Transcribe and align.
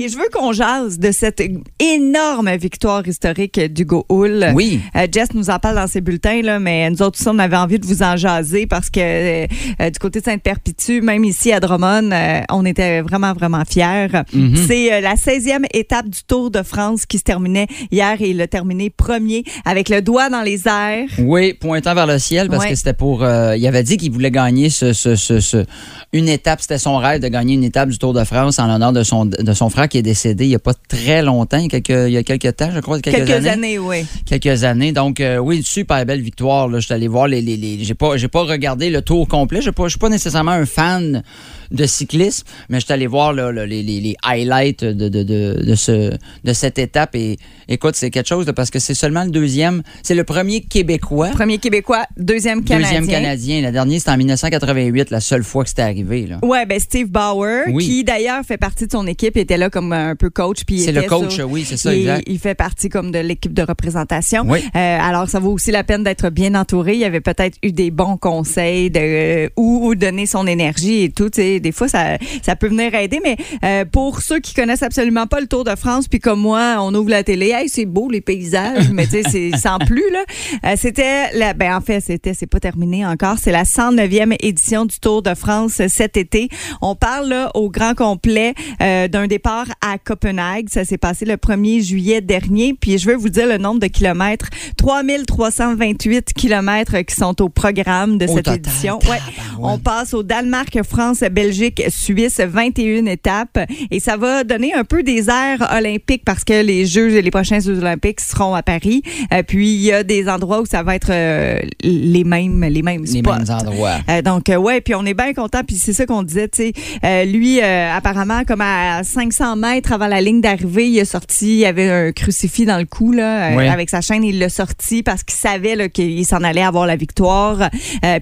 Et 0.00 0.08
je 0.08 0.16
veux 0.16 0.28
qu'on 0.32 0.52
jase 0.52 0.98
de 0.98 1.10
cette 1.10 1.42
énorme 1.80 2.50
victoire 2.56 3.06
historique 3.06 3.58
d'Hugo 3.58 4.06
Hull. 4.08 4.52
Oui. 4.54 4.80
Euh, 4.94 5.06
Jess 5.10 5.34
nous 5.34 5.50
en 5.50 5.58
parle 5.58 5.74
dans 5.74 5.86
ses 5.88 6.00
bulletins, 6.00 6.40
là, 6.42 6.60
mais 6.60 6.88
nous 6.90 7.02
autres, 7.02 7.18
aussi, 7.18 7.28
on 7.28 7.38
avait 7.38 7.56
envie 7.56 7.78
de 7.80 7.86
vous 7.86 8.02
en 8.02 8.16
jaser 8.16 8.66
parce 8.66 8.90
que 8.90 9.00
euh, 9.00 9.46
euh, 9.80 9.90
du 9.90 9.98
côté 9.98 10.20
de 10.20 10.24
Sainte-Perpétue, 10.24 11.00
même 11.02 11.24
ici 11.24 11.52
à 11.52 11.58
Drummond, 11.60 12.10
euh, 12.12 12.40
on 12.50 12.64
était 12.64 13.00
vraiment, 13.00 13.32
vraiment 13.32 13.64
fiers. 13.68 14.06
Mhm. 14.32 14.54
C'est 14.68 15.00
la 15.00 15.14
16e 15.16 15.64
étape 15.74 16.08
du 16.08 16.20
Tour 16.26 16.50
de 16.52 16.62
France 16.62 17.04
qui 17.04 17.18
se 17.18 17.24
terminait 17.24 17.66
hier 17.90 18.16
et 18.20 18.30
il 18.30 18.40
a 18.40 18.46
terminé 18.46 18.90
premier 18.90 19.42
avec 19.64 19.88
le 19.88 20.00
doigt 20.00 20.30
dans 20.30 20.42
les 20.42 20.68
airs. 20.68 21.08
Oui, 21.18 21.54
pointant 21.54 21.94
vers 21.94 22.06
le 22.06 22.18
ciel 22.18 22.48
parce 22.48 22.66
que 22.66 22.74
c'était 22.76 22.92
pour. 22.92 23.24
il 23.24 23.66
avait 23.66 23.82
dit 23.82 23.96
qu'il 23.96 24.12
voulait 24.12 24.30
gagner 24.30 24.70
ce, 24.70 24.92
ce- 24.92 25.16
ce- 25.16 25.40
ce- 25.40 25.64
une 26.12 26.28
étape. 26.28 26.60
C'était 26.60 26.78
son 26.78 26.96
rêve 26.98 27.20
de 27.20 27.28
gagner 27.28 27.54
une 27.54 27.64
étape 27.64 27.88
du 27.88 27.98
Tour 27.98 28.12
de 28.12 28.22
France 28.24 28.58
en 28.60 28.66
l'honneur 28.68 28.92
de 28.92 29.02
son, 29.02 29.24
de 29.26 29.52
son 29.52 29.70
frère 29.70 29.87
qui 29.88 29.98
est 29.98 30.02
décédé 30.02 30.44
il 30.44 30.48
n'y 30.50 30.54
a 30.54 30.58
pas 30.60 30.74
très 30.74 31.22
longtemps, 31.22 31.56
il 31.58 31.64
y 31.64 31.66
a 31.66 31.80
quelques, 31.80 32.08
il 32.08 32.12
y 32.12 32.16
a 32.16 32.22
quelques 32.22 32.54
temps, 32.56 32.70
je 32.72 32.80
crois, 32.80 33.00
quelques, 33.00 33.26
Quelques 33.26 33.46
années, 33.46 33.78
oui. 33.78 34.04
quelques 34.26 34.64
années. 34.64 34.92
Donc, 34.92 35.20
euh, 35.20 35.38
oui, 35.38 35.62
super 35.64 36.04
belle 36.06 36.20
victoire. 36.20 36.68
Là. 36.68 36.78
Je 36.80 36.84
suis 36.86 36.94
allé 36.94 37.08
voir 37.08 37.26
les. 37.28 37.40
les, 37.40 37.56
les- 37.56 37.82
j'ai 37.84 37.94
pas, 37.94 38.16
j'ai 38.16 38.28
pas 38.28 38.42
regardé 38.42 38.90
le 38.90 39.02
tour 39.02 39.26
complet. 39.26 39.60
Je 39.60 39.70
ne 39.76 39.88
suis 39.88 39.98
pas 39.98 40.08
nécessairement 40.08 40.52
un 40.52 40.66
fan 40.66 41.22
de 41.70 41.86
cyclisme, 41.86 42.46
mais 42.68 42.80
je 42.80 42.84
suis 42.86 42.92
allé 42.94 43.06
voir 43.06 43.32
là, 43.32 43.52
les, 43.52 43.82
les- 43.82 44.00
les 44.00 44.16
highlights 44.24 44.84
de, 44.84 45.08
de, 45.08 45.22
de, 45.22 45.62
de 45.64 45.74
ce, 45.74 46.10
de 46.44 46.52
cette 46.52 46.78
étape. 46.78 47.14
Et 47.14 47.36
écoute, 47.68 47.94
c'est 47.96 48.10
quelque 48.10 48.28
chose 48.28 48.46
là, 48.46 48.52
parce 48.52 48.70
que 48.70 48.78
c'est 48.78 48.94
seulement 48.94 49.24
le 49.24 49.30
deuxième. 49.30 49.82
C'est 50.02 50.14
le 50.14 50.24
premier 50.24 50.60
Québécois. 50.62 51.28
Premier 51.30 51.58
Québécois, 51.58 52.06
deuxième 52.16 52.64
Canadien. 52.64 53.00
Deuxième 53.00 53.06
Canadien. 53.22 53.60
La 53.62 53.72
dernière, 53.72 53.98
c'était 53.98 54.10
en 54.12 54.16
1988, 54.16 55.10
la 55.10 55.20
seule 55.20 55.44
fois 55.44 55.62
que 55.64 55.68
c'était 55.70 55.82
arrivé. 55.82 56.26
Là. 56.26 56.38
Ouais, 56.42 56.64
ben 56.66 56.78
Steve 56.80 57.08
Bauer, 57.08 57.64
Oui. 57.72 57.84
qui 57.86 58.04
d'ailleurs 58.04 58.44
fait 58.44 58.56
partie 58.56 58.86
de 58.86 58.92
son 58.92 59.06
équipe, 59.06 59.36
était 59.36 59.56
là 59.56 59.70
comme 59.70 59.92
un 59.92 60.16
peu 60.16 60.30
coach. 60.30 60.58
C'est 60.68 60.92
le 60.92 61.02
coach, 61.02 61.34
sur- 61.34 61.50
oui, 61.50 61.64
c'est 61.66 61.76
ça, 61.76 61.94
il, 61.94 62.00
exact. 62.00 62.24
il 62.26 62.38
fait 62.38 62.54
partie 62.54 62.88
comme 62.88 63.10
de 63.10 63.18
l'équipe 63.18 63.52
de 63.52 63.62
représentation. 63.62 64.44
Oui. 64.46 64.60
Euh, 64.74 64.98
alors, 65.00 65.28
ça 65.28 65.38
vaut 65.40 65.52
aussi 65.52 65.70
la 65.70 65.84
peine 65.84 66.02
d'être 66.04 66.30
bien 66.30 66.54
entouré. 66.54 66.94
Il 66.94 67.00
y 67.00 67.04
avait 67.04 67.20
peut-être 67.20 67.56
eu 67.62 67.72
des 67.72 67.90
bons 67.90 68.16
conseils 68.16 68.90
de 68.90 68.98
euh, 69.00 69.48
où, 69.56 69.86
où 69.88 69.94
donner 69.94 70.26
son 70.26 70.46
énergie 70.46 71.02
et 71.04 71.10
tout. 71.10 71.30
tu 71.30 71.42
sais. 71.42 71.57
Des 71.60 71.72
fois, 71.72 71.88
ça, 71.88 72.18
ça 72.42 72.56
peut 72.56 72.68
venir 72.68 72.94
aider. 72.94 73.20
Mais 73.22 73.36
euh, 73.64 73.84
pour 73.84 74.20
ceux 74.22 74.40
qui 74.40 74.54
connaissent 74.54 74.82
absolument 74.82 75.26
pas 75.26 75.40
le 75.40 75.46
Tour 75.46 75.64
de 75.64 75.74
France, 75.76 76.08
puis 76.08 76.18
comme 76.18 76.40
moi, 76.40 76.76
on 76.80 76.94
ouvre 76.94 77.10
la 77.10 77.22
télé, 77.22 77.50
hey, 77.50 77.68
c'est 77.68 77.86
beau 77.86 78.10
les 78.10 78.20
paysages, 78.20 78.90
mais 78.92 79.06
tu 79.06 79.22
sais, 79.22 79.22
c'est 79.30 79.56
sans 79.56 79.78
plus 79.78 80.10
là. 80.12 80.24
Euh, 80.64 80.74
c'était, 80.76 81.32
la, 81.36 81.54
ben 81.54 81.76
en 81.76 81.80
fait, 81.80 82.00
c'était, 82.00 82.34
c'est 82.34 82.46
pas 82.46 82.60
terminé 82.60 83.06
encore. 83.06 83.36
C'est 83.40 83.52
la 83.52 83.64
109e 83.64 84.36
édition 84.40 84.84
du 84.84 84.98
Tour 85.00 85.22
de 85.22 85.34
France 85.34 85.82
cet 85.88 86.16
été. 86.16 86.48
On 86.80 86.94
parle 86.94 87.28
là, 87.28 87.50
au 87.54 87.70
grand 87.70 87.94
complet 87.94 88.54
euh, 88.82 89.08
d'un 89.08 89.26
départ 89.26 89.66
à 89.80 89.98
Copenhague. 89.98 90.68
Ça 90.70 90.84
s'est 90.84 90.98
passé 90.98 91.24
le 91.24 91.34
1er 91.34 91.82
juillet 91.82 92.20
dernier. 92.20 92.74
Puis 92.74 92.98
je 92.98 93.08
veux 93.08 93.16
vous 93.16 93.28
dire 93.28 93.46
le 93.46 93.58
nombre 93.58 93.80
de 93.80 93.86
kilomètres. 93.86 94.48
3328 94.76 96.32
kilomètres 96.32 96.98
qui 97.00 97.14
sont 97.14 97.40
au 97.42 97.48
programme 97.48 98.18
de 98.18 98.26
cette 98.26 98.48
édition. 98.48 98.98
Ouais. 99.08 99.18
tabarouette. 99.18 99.58
On 99.58 99.78
passe 99.78 100.14
au 100.14 100.22
Danemark, 100.22 100.82
France, 100.82 101.20
Belgique, 101.20 101.47
Suisse, 101.52 102.40
21 102.40 103.06
étapes. 103.06 103.58
Et 103.90 104.00
ça 104.00 104.16
va 104.16 104.44
donner 104.44 104.74
un 104.74 104.84
peu 104.84 105.02
des 105.02 105.28
airs 105.28 105.68
olympiques 105.76 106.22
parce 106.24 106.44
que 106.44 106.62
les 106.62 106.86
Jeux, 106.86 107.20
les 107.20 107.30
prochains 107.30 107.60
Jeux 107.60 107.78
olympiques 107.78 108.20
seront 108.20 108.54
à 108.54 108.62
Paris. 108.62 109.02
Euh, 109.32 109.42
puis 109.42 109.68
il 109.74 109.80
y 109.82 109.92
a 109.92 110.02
des 110.04 110.28
endroits 110.28 110.60
où 110.60 110.66
ça 110.66 110.82
va 110.82 110.94
être 110.94 111.10
euh, 111.10 111.58
les 111.82 112.24
mêmes, 112.24 112.64
les 112.64 112.82
mêmes 112.82 113.02
Les 113.02 113.20
spots. 113.20 113.32
mêmes 113.34 113.50
endroits. 113.50 113.96
Euh, 114.08 114.22
donc, 114.22 114.44
ouais, 114.56 114.80
puis 114.80 114.94
on 114.94 115.04
est 115.04 115.14
bien 115.14 115.32
content. 115.34 115.60
Puis 115.66 115.76
c'est 115.76 115.92
ça 115.92 116.06
qu'on 116.06 116.22
disait, 116.22 116.48
tu 116.48 116.72
sais. 117.02 117.26
Lui, 117.26 117.60
apparemment, 117.60 118.42
comme 118.46 118.60
à 118.60 119.02
500 119.02 119.56
mètres 119.56 119.92
avant 119.92 120.06
la 120.06 120.20
ligne 120.20 120.40
d'arrivée, 120.40 120.88
il 120.88 121.00
a 121.00 121.04
sorti, 121.04 121.58
il 121.58 121.64
avait 121.64 121.88
un 121.90 122.12
crucifix 122.12 122.64
dans 122.64 122.78
le 122.78 122.84
cou, 122.86 123.12
là, 123.12 123.56
Oui. 123.56 123.66
avec 123.66 123.90
sa 123.90 124.00
chaîne. 124.00 124.24
Il 124.24 124.38
l'a 124.38 124.48
sorti 124.48 125.02
parce 125.02 125.22
qu'il 125.22 125.36
savait 125.38 125.88
qu'il 125.90 126.24
s'en 126.26 126.42
allait 126.42 126.62
avoir 126.62 126.86
la 126.86 126.96
victoire. 126.96 127.70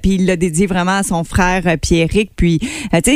Puis 0.03 0.15
il 0.17 0.27
l'a 0.27 0.37
dédié 0.37 0.67
vraiment 0.67 0.99
à 0.99 1.03
son 1.03 1.25
frère 1.25 1.63
Pierrick. 1.81 2.31
Puis, 2.37 2.59
tu 2.61 2.69
sais, 3.05 3.16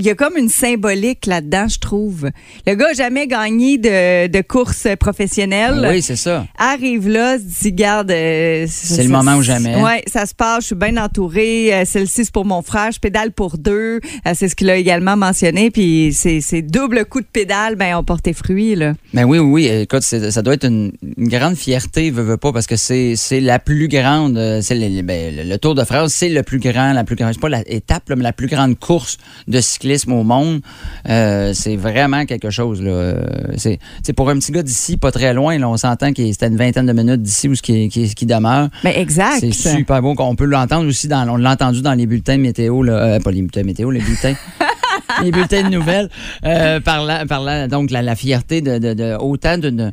il 0.00 0.06
y 0.06 0.10
a 0.10 0.14
comme 0.14 0.36
une 0.36 0.48
symbolique 0.48 1.26
là-dedans, 1.26 1.68
je 1.68 1.78
trouve. 1.78 2.30
Le 2.66 2.74
gars 2.74 2.88
n'a 2.88 2.92
jamais 2.94 3.26
gagné 3.26 3.78
de, 3.78 4.26
de 4.28 4.40
course 4.40 4.86
professionnelle 4.98 5.86
Oui, 5.88 6.00
c'est 6.02 6.16
ça. 6.16 6.46
arrive 6.58 7.08
là, 7.08 7.36
se 7.38 7.62
dit, 7.62 7.72
garde. 7.72 8.10
euh, 8.10 8.64
C'est 8.68 9.02
le 9.02 9.10
moment 9.10 9.36
ou 9.36 9.42
jamais. 9.42 9.76
Oui, 9.76 10.00
ça 10.10 10.24
se 10.26 10.34
passe, 10.34 10.62
je 10.62 10.66
suis 10.68 10.74
bien 10.74 10.96
entourée. 10.96 11.74
Euh, 11.74 11.84
Celle-ci, 11.84 12.24
c'est 12.24 12.32
pour 12.32 12.44
mon 12.46 12.62
frère, 12.62 12.90
je 12.92 12.98
pédale 12.98 13.32
pour 13.32 13.58
deux. 13.58 14.00
Euh, 14.26 14.32
c'est 14.34 14.48
ce 14.48 14.56
qu'il 14.56 14.70
a 14.70 14.76
également 14.76 15.16
mentionné. 15.16 15.70
Puis 15.70 16.12
c'est 16.14 16.40
c'est 16.40 16.62
double 16.62 17.04
coup 17.04 17.20
de 17.20 17.26
pédale, 17.30 17.76
ben, 17.76 17.96
ont 17.96 18.04
porté 18.04 18.32
fruit, 18.32 18.74
là. 18.76 18.94
Ben 19.12 19.24
oui, 19.24 19.38
oui, 19.38 19.66
oui. 19.66 19.66
Écoute, 19.82 20.02
ça 20.02 20.42
doit 20.42 20.54
être 20.54 20.64
une, 20.66 20.92
une 21.18 21.28
grande 21.28 21.56
fierté, 21.56 22.10
veux, 22.10 22.22
veux 22.22 22.36
pas, 22.38 22.52
parce 22.52 22.66
que 22.66 22.76
c'est 22.76 23.14
la 23.40 23.58
plus 23.58 23.88
grande. 23.88 24.38
C'est 24.62 24.74
le, 24.74 25.02
ben, 25.02 25.36
le- 25.36 25.42
le 25.44 25.58
Tour 25.58 25.74
de 25.74 25.84
France, 25.84 26.14
c'est 26.14 26.30
le 26.30 26.42
plus 26.42 26.58
grand, 26.58 26.94
la 26.94 27.04
plus 27.04 27.16
grande, 27.16 27.34
c'est 27.34 27.40
pas 27.40 27.48
la 27.50 27.62
étape, 27.70 28.08
là, 28.08 28.16
mais 28.16 28.22
la 28.22 28.32
plus 28.32 28.46
grande 28.46 28.78
course 28.78 29.18
de 29.46 29.60
cyclisme 29.60 29.89
au 30.08 30.24
monde. 30.24 30.60
Euh, 31.08 31.52
c'est 31.54 31.76
vraiment 31.76 32.24
quelque 32.26 32.50
chose. 32.50 32.82
Là. 32.82 33.14
C'est 33.56 34.12
pour 34.14 34.30
un 34.30 34.38
petit 34.38 34.52
gars 34.52 34.62
d'ici, 34.62 34.96
pas 34.96 35.12
très 35.12 35.34
loin. 35.34 35.58
Là, 35.58 35.68
on 35.68 35.76
s'entend 35.76 36.12
que 36.12 36.24
c'était 36.32 36.48
une 36.48 36.56
vingtaine 36.56 36.86
de 36.86 36.92
minutes 36.92 37.22
d'ici 37.22 37.48
où 37.48 37.54
ce 37.54 37.62
qui, 37.62 37.88
qui, 37.88 38.14
qui 38.14 38.26
demeure. 38.26 38.68
Ben, 38.84 38.92
exact. 38.96 39.40
C'est 39.40 39.52
super 39.52 40.02
beau. 40.02 40.14
On 40.18 40.34
peut 40.34 40.44
l'entendre 40.44 40.88
aussi 40.88 41.08
dans. 41.08 41.28
On 41.28 41.36
l'a 41.36 41.52
entendu 41.52 41.82
dans 41.82 41.94
les 41.94 42.06
bulletins 42.06 42.38
météo, 42.38 42.82
là, 42.82 42.92
euh, 42.92 43.20
pas 43.20 43.30
les 43.30 43.40
bulletins 43.40 43.62
météo, 43.62 43.90
les 43.90 44.00
bulletins. 44.00 44.34
les 45.22 45.30
bulletins 45.30 45.62
de 45.62 45.68
nouvelles. 45.68 46.08
Euh, 46.44 46.80
parlant, 46.80 47.26
parlant 47.26 47.68
donc 47.68 47.90
la, 47.90 48.02
la 48.02 48.16
fierté 48.16 48.60
de, 48.60 48.78
de, 48.78 48.94
de 48.94 49.16
autant 49.18 49.58
d'une. 49.58 49.92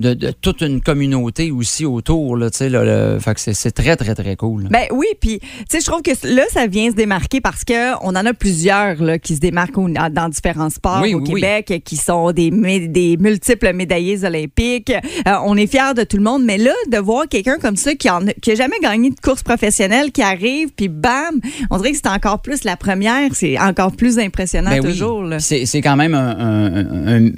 De, 0.00 0.14
de 0.14 0.30
toute 0.30 0.62
une 0.62 0.80
communauté 0.80 1.50
aussi 1.50 1.84
autour, 1.84 2.34
là, 2.36 2.50
tu 2.50 2.56
sais, 2.56 2.68
là, 2.70 2.84
le- 2.84 3.18
fait 3.20 3.34
que 3.34 3.40
c'est- 3.52 3.70
très, 3.70 3.96
très, 3.96 4.14
très 4.14 4.34
cool. 4.34 4.64
Ben 4.70 4.84
oui, 4.92 5.06
puis 5.20 5.40
tu 5.40 5.46
sais, 5.68 5.80
je 5.80 5.84
trouve 5.84 6.00
que 6.00 6.10
là, 6.26 6.42
ça 6.50 6.66
vient 6.66 6.88
se 6.90 6.94
démarquer 6.96 7.42
parce 7.42 7.64
que 7.64 7.94
on 8.02 8.08
en 8.16 8.24
a 8.26 8.32
plusieurs 8.32 9.02
là, 9.02 9.18
qui 9.18 9.34
se 9.34 9.40
démarquent 9.40 9.76
au- 9.76 9.88
dans 9.90 10.28
différents 10.30 10.70
sports 10.70 11.00
Oui, 11.02 11.12
au 11.14 11.18
oui, 11.20 11.28
oui. 11.34 11.40
Québec, 11.42 11.82
qui 11.84 11.96
sont 11.96 12.32
des, 12.32 12.50
des 12.88 13.18
multiples 13.18 13.74
médaillés 13.74 14.24
olympiques. 14.24 14.90
Euh, 15.28 15.32
on 15.44 15.54
est 15.58 15.66
fiers 15.66 15.92
de 15.94 16.02
tout 16.04 16.16
le 16.16 16.22
monde, 16.22 16.44
mais 16.44 16.56
là, 16.56 16.72
de 16.90 16.96
voir 16.96 17.28
quelqu'un 17.28 17.58
comme 17.58 17.76
ça 17.76 17.94
qui 17.94 18.08
en 18.08 18.26
a, 18.26 18.32
qui 18.32 18.52
a 18.52 18.54
jamais 18.54 18.78
gagné 18.82 19.10
de 19.10 19.20
course 19.20 19.42
professionnelle, 19.42 20.12
qui 20.12 20.22
arrive, 20.22 20.70
puis 20.74 20.88
bam, 20.88 21.40
on 21.70 21.76
dirait 21.76 21.90
que 21.92 21.98
c'est 21.98 22.08
encore 22.08 22.40
plus 22.40 22.64
la 22.64 22.78
première, 22.78 23.34
c'est 23.34 23.58
encore 23.58 23.92
plus 23.92 24.18
impressionnant 24.18 24.70
Ben 24.70 24.80
oui. 24.82 24.92
toujours. 24.92 25.24
C'est 25.40 25.66
c'est 25.66 25.82
quand 25.82 25.96
même 25.96 26.14
un, 26.14 26.38
un- 26.38 26.74
un- 27.16 27.26
un- 27.26 27.30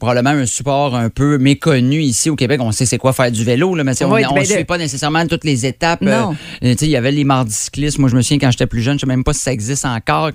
probablement 0.00 0.30
un 0.30 0.46
support 0.46 0.96
un 0.96 1.10
peu 1.10 1.38
méconnu 1.38 2.07
ici 2.08 2.30
au 2.30 2.36
Québec. 2.36 2.60
On 2.62 2.72
sait 2.72 2.86
c'est 2.86 2.98
quoi 2.98 3.12
faire 3.12 3.30
du 3.30 3.44
vélo, 3.44 3.74
là, 3.74 3.84
mais 3.84 3.92
on 4.02 4.08
ne 4.08 4.22
ben 4.34 4.40
de- 4.42 4.46
suit 4.46 4.64
pas 4.64 4.78
nécessairement 4.78 5.26
toutes 5.26 5.44
les 5.44 5.66
étapes. 5.66 6.02
Euh, 6.02 6.74
sais, 6.76 6.86
il 6.86 6.90
y 6.90 6.96
avait 6.96 7.12
les 7.12 7.24
mardis 7.24 7.54
cyclistes. 7.54 7.98
Moi, 7.98 8.08
je 8.08 8.16
me 8.16 8.22
souviens 8.22 8.38
quand 8.38 8.50
j'étais 8.50 8.66
plus 8.66 8.82
jeune, 8.82 8.98
je 8.98 9.06
ne 9.06 9.10
sais 9.10 9.16
même 9.16 9.24
pas 9.24 9.32
si 9.32 9.40
ça 9.40 9.52
existe 9.52 9.84
encore. 9.84 10.30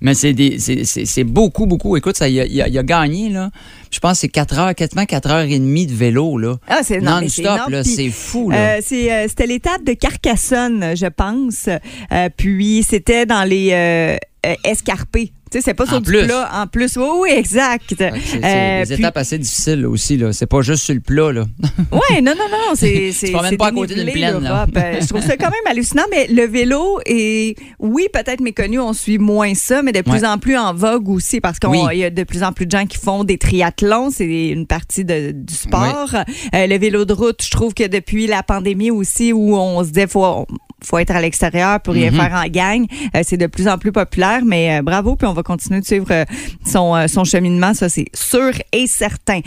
Mais 0.00 0.14
c'est 0.14 1.24
beaucoup, 1.24 1.66
beaucoup. 1.66 1.96
Écoute, 1.96 2.16
ça, 2.16 2.28
il, 2.28 2.40
a, 2.40 2.46
il 2.46 2.60
a- 2.62 2.68
il 2.68 2.78
a 2.78 2.82
gagné, 2.82 3.28
là. 3.28 3.50
Je 3.90 3.98
pense 3.98 4.12
que 4.12 4.18
c'est 4.18 4.28
4 4.28 4.58
heures, 4.58 4.74
quasiment 4.74 5.04
4 5.04 5.30
heures 5.30 5.40
et 5.40 5.58
demie 5.58 5.86
de 5.86 5.94
vélo, 5.94 6.38
là. 6.38 6.56
Ah, 6.68 6.80
c'est 6.82 7.00
Non-stop, 7.00 7.68
là. 7.68 7.82
C'est 7.84 8.10
fou, 8.10 8.50
là. 8.50 8.76
Euh, 8.76 8.80
euh, 8.92 9.24
c'était 9.28 9.46
l'étape 9.46 9.84
de 9.84 9.92
Carcassonne, 9.94 10.94
je 10.96 11.06
pense. 11.06 11.68
Euh, 12.12 12.28
puis 12.36 12.84
c'était 12.88 13.26
dans 13.26 13.42
les 13.44 13.70
euh, 13.72 14.16
euh, 14.46 14.54
escarpés. 14.64 15.32
Tu 15.50 15.58
sais, 15.58 15.64
c'est 15.64 15.74
pas 15.74 15.84
En 15.84 15.88
sur 15.88 16.00
du 16.00 16.10
plus. 16.10 16.26
plat. 16.26 16.48
En 16.52 16.66
plus, 16.68 16.96
oui, 16.96 17.04
oui, 17.22 17.28
exact. 17.32 17.82
C'est 17.98 18.02
Euh, 18.44 18.84
des 18.84 18.94
puis- 18.94 19.02
étapes 19.02 19.16
assez 19.16 19.36
difficiles 19.38 19.84
aussi, 19.84 20.16
là. 20.16 20.32
C'est 20.32 20.46
pas 20.46 20.60
juste 20.62 20.84
sur 20.84 20.94
le 20.94 21.00
plat, 21.00 21.32
là. 21.32 21.44
Ouais, 21.90 22.20
non, 22.22 22.32
non, 22.38 22.44
non, 22.50 22.74
c'est 22.74 23.10
c'est 23.12 23.32
promènes 23.32 23.56
pas 23.56 23.66
à 23.68 23.72
côté 23.72 23.94
d'une 23.94 24.12
plaine, 24.12 24.38
là. 24.40 24.66
Euh, 24.76 24.98
Je 25.00 25.06
trouve 25.08 25.22
ça 25.22 25.36
quand 25.36 25.50
même 25.50 25.66
hallucinant, 25.68 26.04
mais 26.10 26.28
le 26.28 26.44
vélo 26.46 27.00
est, 27.04 27.56
oui, 27.80 28.06
peut-être 28.12 28.40
méconnu, 28.40 28.78
on 28.78 28.92
suit 28.92 29.18
moins 29.18 29.54
ça, 29.54 29.82
mais 29.82 29.90
de 29.92 30.02
plus 30.02 30.12
Ouais. 30.22 30.26
en 30.26 30.38
plus 30.38 30.56
en 30.56 30.72
vogue 30.72 31.08
aussi 31.08 31.40
parce 31.40 31.58
qu'il 31.58 31.70
Oui. 31.70 31.98
y 31.98 32.04
a 32.04 32.10
de 32.10 32.22
plus 32.22 32.42
en 32.44 32.52
plus 32.52 32.66
de 32.66 32.70
gens 32.70 32.86
qui 32.86 32.98
font 32.98 33.24
des 33.24 33.36
triathlons, 33.38 34.10
c'est 34.10 34.48
une 34.50 34.66
partie 34.66 35.04
de- 35.04 35.32
du 35.32 35.54
sport. 35.54 36.14
Euh, 36.54 36.66
le 36.68 36.78
vélo 36.78 37.04
de 37.04 37.12
route, 37.12 37.42
je 37.42 37.50
trouve 37.50 37.74
que 37.74 37.86
depuis 37.88 38.26
la 38.28 38.42
pandémie 38.44 38.90
aussi, 38.92 39.32
où 39.32 39.56
on 39.56 39.82
se 39.82 39.88
disait 39.88 40.06
faut 40.06 40.46
faut 40.82 40.96
être 40.96 41.10
à 41.10 41.20
l'extérieur 41.20 41.78
pour 41.80 41.92
rien 41.92 42.10
Mhm. 42.10 42.16
faire 42.16 42.32
en 42.42 42.48
gang, 42.48 42.86
euh, 43.14 43.20
c'est 43.22 43.36
de 43.36 43.46
plus 43.46 43.68
en 43.68 43.76
plus 43.76 43.92
populaire, 43.92 44.40
mais 44.46 44.80
bravo, 44.80 45.14
puis 45.14 45.26
on 45.26 45.34
va 45.34 45.39
continuer 45.42 45.80
de 45.80 45.86
suivre 45.86 46.06
euh, 46.10 46.24
son, 46.66 46.94
euh, 46.94 47.06
son 47.06 47.24
cheminement, 47.24 47.74
ça 47.74 47.88
c'est 47.88 48.06
sûr 48.14 48.52
et 48.72 48.86
certain. 48.86 49.40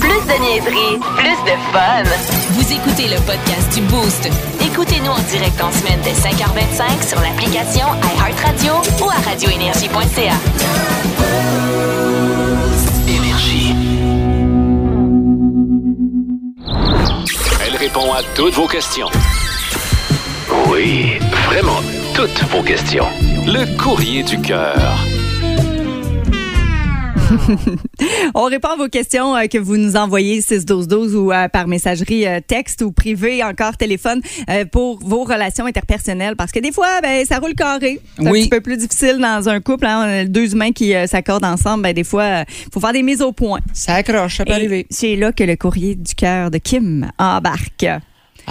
Plus 0.00 0.08
de 0.08 0.40
niaiserie, 0.40 0.98
plus 1.16 1.38
de 1.44 1.56
fun. 1.72 2.04
Vous 2.50 2.72
écoutez 2.72 3.08
le 3.08 3.16
podcast 3.26 3.74
du 3.74 3.80
Boost. 3.82 4.28
Écoutez-nous 4.60 5.10
en 5.10 5.22
direct 5.30 5.60
en 5.60 5.72
semaine 5.72 5.98
dès 6.04 6.12
5h25 6.12 7.08
sur 7.08 7.20
l'application 7.20 7.86
iHeartRadio 8.16 8.74
ou 9.04 9.10
à 9.10 9.30
radioénergie.ca. 9.30 10.36
Énergie. 13.08 13.74
Elle 17.66 17.76
répond 17.76 18.12
à 18.12 18.22
toutes 18.34 18.54
vos 18.54 18.66
questions. 18.66 19.08
Oui, 20.68 21.18
vraiment 21.46 21.80
toutes 22.14 22.42
vos 22.50 22.62
questions. 22.62 23.06
Le 23.50 23.64
courrier 23.82 24.22
du 24.22 24.38
cœur. 24.42 24.76
On 28.34 28.44
répond 28.44 28.68
à 28.68 28.76
vos 28.76 28.88
questions 28.88 29.34
euh, 29.34 29.46
que 29.46 29.56
vous 29.56 29.78
nous 29.78 29.96
envoyez 29.96 30.42
61212 30.42 31.16
ou 31.16 31.32
euh, 31.32 31.48
par 31.48 31.66
messagerie 31.66 32.26
euh, 32.26 32.40
texte 32.46 32.82
ou 32.82 32.92
privé, 32.92 33.42
encore 33.42 33.76
téléphone, 33.78 34.20
euh, 34.50 34.66
pour 34.66 34.98
vos 35.00 35.24
relations 35.24 35.64
interpersonnelles. 35.66 36.36
Parce 36.36 36.52
que 36.52 36.58
des 36.60 36.72
fois, 36.72 37.00
ben, 37.02 37.24
ça 37.24 37.38
roule 37.38 37.54
carré. 37.54 38.00
C'est 38.18 38.28
un 38.28 38.32
petit 38.32 38.48
peu 38.50 38.60
plus 38.60 38.76
difficile 38.76 39.18
dans 39.18 39.48
un 39.48 39.60
couple. 39.60 39.86
Hein, 39.86 40.04
On 40.04 40.20
a 40.20 40.24
deux 40.26 40.52
humains 40.52 40.72
qui 40.72 40.94
euh, 40.94 41.06
s'accordent 41.06 41.44
ensemble. 41.46 41.84
Ben, 41.84 41.94
des 41.94 42.04
fois, 42.04 42.44
il 42.48 42.72
faut 42.72 42.80
faire 42.80 42.92
des 42.92 43.02
mises 43.02 43.22
au 43.22 43.32
point. 43.32 43.60
Ça 43.72 43.94
accroche, 43.94 44.36
ça 44.36 44.44
peut 44.44 44.52
Et 44.52 44.56
arriver. 44.56 44.86
c'est 44.90 45.16
là 45.16 45.32
que 45.32 45.44
le 45.44 45.56
courrier 45.56 45.94
du 45.94 46.14
cœur 46.14 46.50
de 46.50 46.58
Kim 46.58 47.10
embarque. 47.18 47.86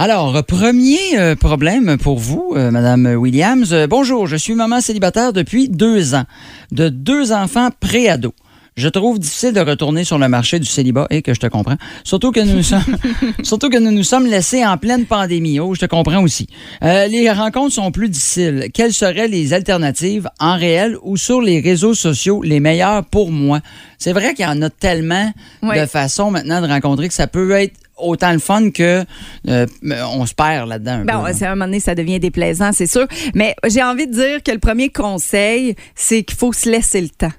Alors, 0.00 0.44
premier 0.44 1.18
euh, 1.18 1.34
problème 1.34 1.98
pour 1.98 2.20
vous, 2.20 2.52
euh, 2.54 2.70
Madame 2.70 3.04
Williams. 3.16 3.72
Euh, 3.72 3.88
bonjour, 3.88 4.28
je 4.28 4.36
suis 4.36 4.54
maman 4.54 4.80
célibataire 4.80 5.32
depuis 5.32 5.68
deux 5.68 6.14
ans, 6.14 6.22
de 6.70 6.88
deux 6.88 7.32
enfants 7.32 7.70
pré-ados. 7.80 8.30
Je 8.76 8.86
trouve 8.88 9.18
difficile 9.18 9.52
de 9.54 9.60
retourner 9.60 10.04
sur 10.04 10.16
le 10.18 10.28
marché 10.28 10.60
du 10.60 10.66
célibat 10.66 11.08
et 11.10 11.20
que 11.20 11.34
je 11.34 11.40
te 11.40 11.48
comprends. 11.48 11.74
Surtout 12.04 12.30
que 12.30 12.38
nous 12.38 12.54
nous 12.58 12.62
sommes, 12.62 12.96
surtout 13.42 13.70
que 13.70 13.76
nous 13.78 13.90
nous 13.90 14.04
sommes 14.04 14.26
laissés 14.28 14.64
en 14.64 14.76
pleine 14.76 15.04
pandémie. 15.04 15.58
Oh, 15.58 15.74
je 15.74 15.80
te 15.80 15.86
comprends 15.86 16.22
aussi. 16.22 16.46
Euh, 16.84 17.08
les 17.08 17.28
rencontres 17.32 17.74
sont 17.74 17.90
plus 17.90 18.08
difficiles. 18.08 18.68
Quelles 18.72 18.94
seraient 18.94 19.26
les 19.26 19.52
alternatives 19.52 20.28
en 20.38 20.56
réel 20.56 20.96
ou 21.02 21.16
sur 21.16 21.40
les 21.42 21.58
réseaux 21.58 21.94
sociaux 21.94 22.40
les 22.44 22.60
meilleures 22.60 23.04
pour 23.04 23.32
moi? 23.32 23.58
C'est 23.98 24.12
vrai 24.12 24.32
qu'il 24.34 24.44
y 24.44 24.48
en 24.48 24.62
a 24.62 24.70
tellement 24.70 25.32
Ouais. 25.60 25.80
de 25.80 25.86
façons 25.86 26.30
maintenant 26.30 26.62
de 26.62 26.68
rencontrer 26.68 27.08
que 27.08 27.14
ça 27.14 27.26
peut 27.26 27.50
être 27.50 27.74
autant 27.98 28.32
le 28.32 28.38
fun 28.38 28.70
que 28.70 29.04
euh, 29.48 29.66
on 30.12 30.26
se 30.26 30.34
perd 30.34 30.68
là-dedans. 30.68 31.02
Ben, 31.04 31.22
ouais, 31.22 31.42
à 31.42 31.46
un 31.46 31.54
moment 31.54 31.64
donné, 31.66 31.80
ça 31.80 31.94
devient 31.94 32.20
déplaisant, 32.20 32.72
c'est 32.72 32.86
sûr. 32.86 33.06
Mais 33.34 33.54
j'ai 33.68 33.82
envie 33.82 34.06
de 34.06 34.12
dire 34.12 34.42
que 34.42 34.50
le 34.52 34.58
premier 34.58 34.88
conseil, 34.90 35.74
c'est 35.94 36.22
qu'il 36.22 36.36
faut 36.36 36.52
se 36.52 36.68
laisser 36.68 37.00
le 37.00 37.08
temps. 37.08 37.32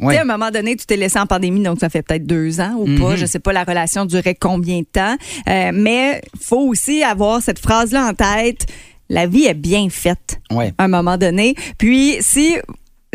Ouais. 0.00 0.16
À 0.16 0.22
un 0.22 0.24
moment 0.24 0.50
donné, 0.50 0.74
tu 0.76 0.86
t'es 0.86 0.96
laissé 0.96 1.18
en 1.20 1.26
pandémie, 1.26 1.62
donc 1.62 1.78
ça 1.78 1.88
fait 1.88 2.02
peut-être 2.02 2.26
deux 2.26 2.60
ans 2.60 2.74
ou 2.78 2.84
pas. 2.98 3.10
Mhm. 3.10 3.16
Je 3.16 3.26
sais 3.26 3.38
pas, 3.38 3.52
la 3.52 3.62
relation 3.64 4.04
durait 4.04 4.34
combien 4.34 4.80
de 4.80 4.86
temps. 4.86 5.16
Euh, 5.48 5.70
mais 5.72 6.20
faut 6.40 6.66
aussi 6.66 7.04
avoir 7.04 7.40
cette 7.40 7.60
phrase-là 7.60 8.08
en 8.08 8.12
tête. 8.12 8.66
La 9.08 9.26
vie 9.26 9.44
est 9.44 9.54
bien 9.54 9.88
faite 9.90 10.40
Ouais. 10.50 10.72
à 10.78 10.84
un 10.84 10.88
moment 10.88 11.16
donné. 11.16 11.54
Puis, 11.78 12.16
si. 12.20 12.56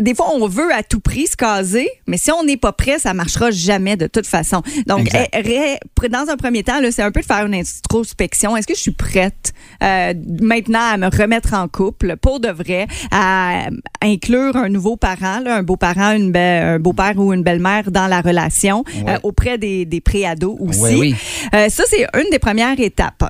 Des 0.00 0.14
fois, 0.14 0.34
on 0.34 0.46
veut 0.48 0.72
à 0.72 0.82
tout 0.82 1.00
prix 1.00 1.26
se 1.26 1.36
caser, 1.36 1.88
mais 2.06 2.16
si 2.16 2.30
on 2.32 2.44
n'est 2.44 2.56
pas 2.56 2.72
prêt, 2.72 2.98
ça 2.98 3.14
marchera 3.14 3.50
jamais 3.50 3.96
de 3.96 4.06
toute 4.06 4.26
façon. 4.26 4.62
Donc, 4.86 5.08
eh, 5.14 6.08
dans 6.08 6.26
un 6.28 6.36
premier 6.36 6.62
temps, 6.62 6.80
c'est 6.90 7.02
un 7.02 7.10
peu 7.10 7.20
de 7.20 7.26
faire 7.26 7.46
une 7.46 7.54
introspection. 7.54 8.56
Est-ce 8.56 8.66
que 8.66 8.74
je 8.74 8.80
suis 8.80 8.90
prête 8.92 9.52
euh, 9.82 10.14
maintenant 10.40 10.80
à 10.92 10.96
me 10.96 11.06
remettre 11.06 11.54
en 11.54 11.68
couple 11.68 12.16
pour 12.16 12.40
de 12.40 12.48
vrai, 12.48 12.86
à 13.10 13.68
inclure 14.02 14.56
un 14.56 14.68
nouveau 14.68 14.96
parent, 14.96 15.40
là, 15.40 15.56
un 15.56 15.62
beau-parent, 15.62 16.12
une 16.12 16.36
un 16.36 16.78
beau-père 16.78 17.18
ou 17.18 17.32
une 17.32 17.42
belle-mère 17.42 17.90
dans 17.90 18.06
la 18.06 18.20
relation 18.20 18.84
Ouais. 19.04 19.14
euh, 19.14 19.18
auprès 19.22 19.58
des, 19.58 19.84
des 19.84 20.00
pré-ados 20.00 20.56
aussi? 20.60 20.80
Ouais, 20.80 20.94
oui. 20.96 21.14
Euh, 21.54 21.68
ça, 21.68 21.84
c'est 21.86 22.06
une 22.14 22.30
des 22.30 22.38
premières 22.38 22.78
étapes. 22.80 23.22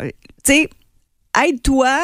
Tu 0.45 0.53
sais, 0.53 0.69
aide-toi. 1.45 1.99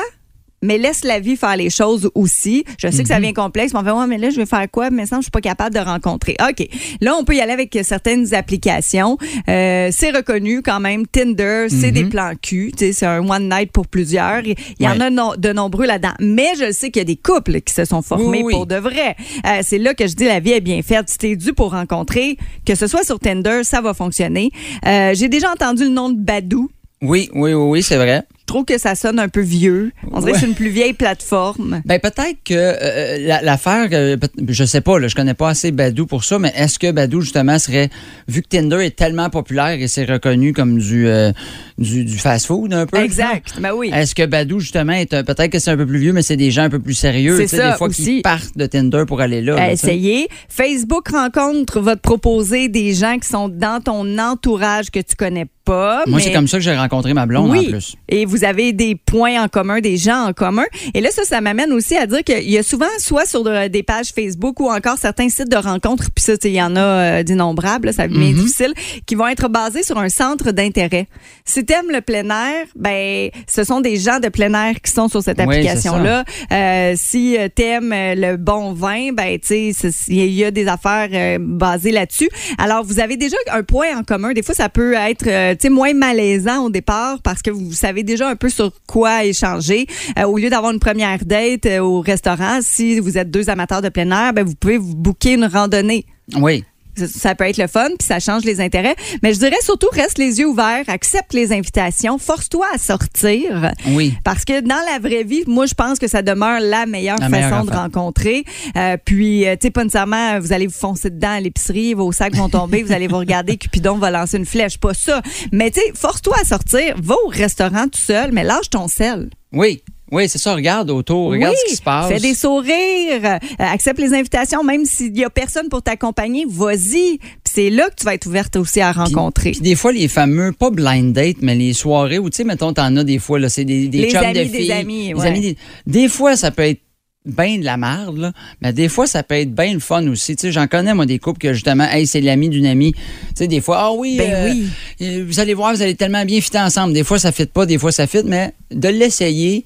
Mais 0.67 0.79
laisse 0.79 1.05
la 1.05 1.21
vie 1.21 1.37
faire 1.37 1.57
les 1.57 1.71
choses 1.71 2.11
aussi. 2.15 2.65
Je 2.79 2.89
sais 2.89 2.99
que 2.99 3.03
Mhm. 3.03 3.07
ça 3.07 3.17
devient 3.21 3.33
complexe. 3.33 3.73
Mais 3.73 3.81
on 3.81 3.85
fait, 3.85 3.91
ouais, 3.93 4.07
mais 4.07 4.19
là, 4.19 4.31
je 4.31 4.37
vais 4.37 4.47
faire 4.47 4.67
quoi? 4.71 4.91
Mais 4.91 5.07
ça, 5.07 5.17
je 5.17 5.23
suis 5.23 5.31
pas 5.31 5.41
capable 5.41 5.75
de 5.75 5.81
rencontrer. 5.81 6.37
OK. 6.47 6.67
Là, 7.01 7.15
on 7.19 7.25
peut 7.25 7.35
y 7.37 7.41
aller 7.41 7.53
avec 7.53 7.79
certaines 7.83 8.35
applications. 8.35 9.17
Euh, 9.49 9.89
c'est 9.93 10.11
reconnu 10.11 10.63
quand 10.63 10.81
même. 10.81 11.07
Tinder, 11.07 11.67
c'est 11.69 11.89
Mhm. 11.89 11.93
des 11.93 12.05
plans 12.05 12.33
cul. 12.41 12.73
C'est 12.77 13.05
un 13.05 13.19
one 13.29 13.49
night 13.49 13.71
pour 13.73 13.87
plusieurs. 13.87 14.43
Il 14.45 14.57
y 14.81 14.89
en 14.89 15.01
a 15.01 15.11
no- 15.11 15.37
de 15.37 15.53
nombreux 15.53 15.87
là-dedans. 15.87 16.15
Mais 16.21 16.51
je 16.59 16.73
sais 16.73 16.91
qu'il 16.91 17.01
y 17.01 17.03
a 17.03 17.05
des 17.05 17.17
couples 17.17 17.61
qui 17.61 17.73
se 17.73 17.85
sont 17.85 18.03
formés 18.03 18.27
Oui, 18.39 18.43
oui. 18.45 18.53
pour 18.53 18.67
de 18.67 18.77
vrai. 18.77 19.17
Euh, 19.47 19.61
c'est 19.63 19.79
là 19.79 19.95
que 19.95 20.07
je 20.07 20.15
dis 20.15 20.25
la 20.25 20.41
vie 20.41 20.53
est 20.53 20.61
bien 20.61 20.83
faite. 20.83 21.09
Si 21.09 21.19
t'es 21.19 21.37
dû 21.37 21.53
pour 21.53 21.71
rencontrer, 21.73 22.37
que 22.67 22.75
ce 22.75 22.87
soit 22.87 23.05
sur 23.05 23.19
Tinder, 23.21 23.61
ça 23.63 23.81
va 23.81 23.95
fonctionner. 23.95 24.51
Euh, 24.87 25.13
J'ai 25.15 25.29
déjà 25.29 25.51
entendu 25.53 25.85
le 25.85 25.91
nom 25.91 26.09
de 26.11 26.19
Badou. 26.19 26.69
Oui, 27.03 27.29
oui, 27.35 27.53
oui, 27.53 27.69
oui, 27.71 27.83
c'est 27.83 27.97
vrai. 27.97 28.23
Je 28.49 28.53
trouve 28.55 28.65
que 28.65 28.79
ça 28.79 28.95
sonne 28.95 29.19
un 29.19 29.29
peu 29.29 29.41
vieux. 29.41 29.91
On 30.13 30.21
dirait 30.21 30.31
que 30.35 30.39
c'est 30.39 30.47
une 30.47 30.55
plus 30.55 30.69
vieille 30.69 30.93
plateforme. 30.93 31.83
Ben 31.85 31.99
peut-être 31.99 32.37
que 32.45 32.55
euh, 32.55 33.19
la- 33.27 33.43
l'affaire, 33.43 33.89
euh, 33.91 34.17
je 34.49 34.63
sais 34.65 34.81
pas, 34.81 35.01
là, 35.01 35.09
je 35.09 35.17
connais 35.17 35.35
pas 35.35 35.49
assez 35.49 35.73
Badou 35.73 36.07
pour 36.07 36.23
ça, 36.23 36.39
mais 36.39 36.53
est-ce 36.57 36.79
que 36.79 36.93
Badou 36.93 37.23
justement 37.23 37.59
serait, 37.59 37.91
vu 38.29 38.43
que 38.43 38.47
Tinder 38.49 38.87
est 38.87 38.95
tellement 38.95 39.31
populaire 39.31 39.81
et 39.81 39.89
c'est 39.89 40.05
reconnu 40.05 40.53
comme 40.53 40.79
du 40.79 41.09
euh, 41.09 41.33
du, 41.77 42.05
du 42.05 42.17
fast-food 42.19 42.73
un 42.73 42.87
peu, 42.87 42.99
Exact. 42.99 43.55
Ben 43.61 43.73
oui. 43.75 43.91
Est-ce 43.93 44.15
que 44.15 44.25
Badou 44.25 44.61
justement 44.61 44.93
est 44.93 45.11
peut-être 45.25 45.51
que 45.51 45.59
c'est 45.59 45.73
un 45.73 45.77
peu 45.77 45.85
plus 45.87 45.99
vieux, 45.99 46.13
mais 46.13 46.23
c'est 46.23 46.37
des 46.37 46.53
gens 46.53 46.63
un 46.63 46.71
peu 46.71 46.79
plus 46.79 46.95
sérieux, 46.95 47.37
C'est 47.39 47.57
ça 47.57 47.73
des 47.73 47.77
fois 47.79 47.89
qui 47.89 48.21
partent 48.21 48.57
de 48.57 48.67
Tinder 48.67 49.03
pour 49.09 49.21
aller 49.23 49.43
là. 49.43 49.55
Euh, 49.55 49.57
sais? 49.57 49.73
Essayez. 49.73 50.29
Facebook 50.49 51.09
Rencontre 51.09 51.81
va 51.81 51.97
te 51.97 52.01
proposer 52.01 52.69
des 52.69 52.95
gens 52.95 53.19
qui 53.19 53.29
sont 53.29 53.49
dans 53.49 53.81
ton 53.83 54.19
entourage 54.21 54.91
que 54.93 55.01
tu 55.01 55.17
connais 55.17 55.47
pas. 55.65 56.05
Moi, 56.07 56.19
mais- 56.19 56.23
c'est 56.23 56.33
comme 56.33 56.47
ça 56.47 56.59
que 56.59 56.63
j'ai 56.63 56.77
rencontré 56.77 57.13
ma 57.13 57.27
blonde 57.27 57.51
oui. 57.51 57.67
en 57.67 57.71
plus. 57.71 57.97
Et 58.09 58.25
vous 58.25 58.36
avez 58.45 58.73
des 58.73 58.95
points 58.95 59.43
en 59.43 59.49
commun, 59.49 59.81
des 59.81 59.97
gens 59.97 60.27
en 60.29 60.33
commun. 60.33 60.65
Et 60.95 61.01
là, 61.01 61.11
ça, 61.11 61.25
ça 61.25 61.41
m'amène 61.41 61.73
aussi 61.73 61.97
à 61.97 62.07
dire 62.07 62.23
qu'il 62.25 62.49
y 62.51 62.59
a 62.59 62.63
souvent, 62.63 62.87
soit 62.99 63.27
sur 63.27 63.43
de- 63.45 63.69
des 63.69 63.83
pages 63.83 64.11
Facebook 64.15 64.61
ou 64.61 64.71
encore 64.71 64.99
certains 64.99 65.29
sites 65.29 65.51
de 65.51 65.57
rencontres, 65.57 66.11
puis 66.15 66.25
ça, 66.25 66.33
il 66.45 66.51
y 66.53 66.63
en 66.63 66.77
a 66.77 66.81
euh, 66.81 67.23
d'innombrables, 67.23 67.87
là, 67.87 67.93
ça 67.93 68.09
devient 68.09 68.33
Mhm. 68.33 68.35
difficile, 68.35 68.75
qui 69.07 69.15
vont 69.15 69.27
être 69.29 69.49
basés 69.49 69.83
sur 69.83 69.99
un 69.99 70.09
centre 70.09 70.53
d'intérêt. 70.53 71.07
Si 71.45 71.65
t'aimes 71.65 71.91
le 71.91 72.01
plein 72.01 72.29
air, 72.31 72.67
ben, 72.75 73.31
ce 73.49 73.65
sont 73.65 73.81
des 73.81 73.97
gens 73.97 74.21
de 74.21 74.29
plein 74.29 74.53
air 74.55 74.81
qui 74.81 74.91
sont 74.93 75.09
sur 75.09 75.23
cette 75.23 75.39
Oui, 75.39 75.45
application-là. 75.45 76.25
Euh, 76.53 76.95
si 76.97 77.37
euh, 77.39 77.49
t'aimes 77.55 77.93
euh, 77.93 78.15
le 78.15 78.37
bon 78.37 78.73
vin, 78.73 79.13
ben, 79.13 79.39
tu 79.39 79.73
sais, 79.73 79.91
il 80.09 80.33
y 80.33 80.45
a 80.45 80.51
des 80.51 80.67
affaires 80.69 81.09
euh, 81.13 81.39
basées 81.41 81.93
là-dessus. 81.93 82.29
Alors, 82.59 82.85
vous 82.85 83.01
avez 83.01 83.17
déjà 83.17 83.37
un 83.53 83.63
point 83.63 83.97
en 83.97 84.03
commun. 84.03 84.33
Des 84.33 84.43
fois, 84.43 84.55
ça 84.55 84.69
peut 84.69 84.95
être, 84.95 85.25
tu 85.25 85.57
sais, 85.63 85.69
moins 85.71 85.95
malaisant 85.95 86.65
au 86.65 86.71
départ 86.71 87.19
parce 87.23 87.43
que 87.43 87.51
vous 87.51 87.73
savez 87.73 88.03
déjà 88.03 88.26
un 88.27 88.37
peu 88.37 88.49
sur 88.49 88.73
quoi 88.87 89.25
échanger. 89.25 89.87
Euh, 90.19 90.25
au 90.25 90.39
lieu 90.39 90.51
d'avoir 90.51 90.73
une 90.73 90.81
première 90.81 91.25
date 91.25 91.67
euh, 91.67 91.81
au 91.81 92.01
restaurant, 92.01 92.59
si 92.63 93.01
vous 93.01 93.19
êtes 93.19 93.31
deux 93.31 93.51
amateurs 93.51 93.83
de 93.83 93.89
plein 93.89 94.11
air, 94.11 94.33
ben, 94.33 94.45
vous 94.45 94.55
pouvez 94.55 94.79
vous 94.79 94.95
booker 94.95 95.35
une 95.35 95.45
randonnée. 95.45 96.07
Oui. 96.37 96.65
Ça, 97.07 97.35
peut 97.35 97.45
être 97.45 97.59
le 97.59 97.67
fun, 97.67 97.89
puis 97.99 98.07
ça 98.07 98.21
change 98.21 98.45
les 98.45 98.61
intérêts. 98.61 98.97
Mais 99.23 99.35
je 99.35 99.39
dirais 99.39 99.57
surtout, 99.63 99.89
reste 99.93 100.19
les 100.19 100.39
yeux 100.39 100.47
ouverts, 100.47 100.85
accepte 100.89 101.33
les 101.33 101.53
invitations, 101.53 102.19
force-toi 102.19 102.67
à 102.75 102.79
sortir. 102.79 103.73
Oui. 103.89 104.15
Parce 104.25 104.45
que 104.45 104.61
dans 104.61 104.83
la 104.91 104.99
vraie 104.99 105.25
vie, 105.25 105.45
moi, 105.47 105.67
je 105.67 105.75
pense 105.75 105.99
que 105.99 106.09
ça 106.09 106.23
demeure 106.23 106.61
la 106.61 106.87
meilleure 106.87 107.19
La 107.19 107.29
façon 107.29 107.41
meilleure 107.41 107.65
de 107.65 107.73
rencontrer. 107.73 108.45
Euh, 108.77 108.97
puis, 109.03 109.47
euh, 109.47 109.57
tu 109.57 109.67
sais, 109.67 109.71
pas 109.71 109.85
nécessairement, 109.85 110.39
vous 110.41 110.53
allez 110.53 110.67
vous 110.67 110.75
foncer 110.75 111.11
dedans 111.11 111.33
à 111.33 111.41
l'épicerie, 111.41 111.95
vos 111.95 112.13
sacs 112.13 112.35
vont 112.35 112.49
tomber, 112.49 112.83
vous 112.83 112.93
allez 112.93 113.07
vous 113.07 113.19
regarder, 113.19 113.57
Cupidon 113.59 113.99
va 113.99 114.11
lancer 114.11 114.37
une 114.37 114.47
flèche. 114.47 114.79
Pas 114.79 114.95
ça. 114.95 115.23
Mais, 115.53 115.71
tu 115.71 115.81
sais, 115.81 115.93
force-toi 115.95 116.37
à 116.41 116.45
sortir, 116.45 116.95
va 117.03 117.15
au 117.25 117.29
restaurant 117.29 117.85
tout 117.85 117.99
seul, 117.99 118.33
mais 118.33 118.45
lâche 118.45 118.71
ton 118.71 118.89
sel. 118.89 119.31
Oui. 119.53 119.83
Oui, 120.13 120.29
c'est 120.29 120.39
ça. 120.39 120.55
Regarde 120.55 120.91
autour, 120.91 121.31
regarde 121.31 121.53
Oui, 121.55 121.59
ce 121.67 121.71
qui 121.71 121.77
se 121.77 121.83
passe. 121.83 122.09
Fais 122.09 122.21
des 122.21 122.35
sourires, 122.35 123.25
euh, 123.25 123.39
accepte 123.59 123.99
les 124.01 124.15
invitations, 124.15 124.63
même 124.63 124.85
s'il 124.85 125.17
y 125.19 125.25
a 125.25 125.31
personne 125.31 125.69
pour 125.69 125.83
t'accompagner, 125.83 126.45
vas-y. 126.49 127.19
Puis 127.19 127.53
c'est 127.53 127.71
là 127.71 127.89
que 127.91 127.97
tu 127.97 128.05
vas 128.05 128.15
être 128.15 128.27
ouverte 128.27 128.55
aussi 128.57 128.81
à 128.81 128.93
rencontrer. 128.93 129.51
Puis 129.53 129.61
des 129.61 129.75
fois, 129.75 129.93
les 129.93 130.09
fameux, 130.09 130.53
pas 130.53 130.71
blind 130.71 131.13
date, 131.13 131.39
mais 131.41 131.55
les 131.57 131.73
soirées 131.73 132.19
où, 132.19 132.31
tu 132.31 132.37
sais, 132.37 132.45
mettons, 132.45 132.73
t'en 132.73 132.95
as 132.97 133.05
des 133.05 133.19
fois, 133.19 133.39
là, 133.39 133.49
c'est 133.49 133.65
des, 133.65 133.89
des 133.89 134.03
Les 134.03 134.11
chums 134.11 134.23
amis 134.23 134.33
de 134.47 134.53
des 134.53 134.71
amis, 134.71 135.09
des 135.09 135.15
ouais. 135.15 135.27
amis 135.27 135.41
des- 135.41 135.57
des 135.87 136.09
fois, 136.09 136.37
ça 136.37 136.51
peut 136.53 136.63
être 136.63 136.81
bien 137.25 137.59
de 137.59 137.65
la 137.65 137.77
merde, 137.77 138.19
là, 138.19 138.33
mais 138.63 138.73
des 138.73 138.89
fois, 138.89 139.09
ça 139.09 139.25
peut 139.25 139.35
être 139.35 139.53
bien 139.53 139.75
le 139.75 139.81
fun 139.81 140.07
aussi. 140.07 140.37
Tu 140.37 140.43
sais, 140.43 140.53
j'en 140.53 140.69
connais, 140.69 140.95
moi, 140.95 141.07
des 141.07 141.19
couples 141.19 141.41
que, 141.41 141.53
justement, 141.53 141.83
hey, 141.91 142.07
c'est 142.07 142.21
l'ami 142.21 142.49
d'une 142.49 142.67
amie. 142.67 142.93
Tu 142.93 143.01
sais, 143.35 143.49
des 143.49 143.61
fois, 143.61 143.79
ah 143.81 143.93
oui, 143.93 144.17
Ben 144.19 144.33
euh, 144.33 144.53
oui. 144.53 144.69
euh, 145.03 145.25
vous 145.27 145.41
allez 145.41 145.55
voir, 145.55 145.75
vous 145.75 145.83
allez 145.83 145.97
tellement 145.97 146.25
bien 146.25 146.41
fitter 146.41 146.61
ensemble. 146.61 146.93
Des 146.93 147.03
fois, 147.03 147.19
ça 147.19 147.33
fit 147.33 147.47
pas, 147.47 147.67
des 147.67 147.79
fois, 147.79 147.91
ça 147.91 148.07
fit, 148.07 148.23
mais 148.25 148.53
de 148.71 148.87
l'essayer, 148.89 149.65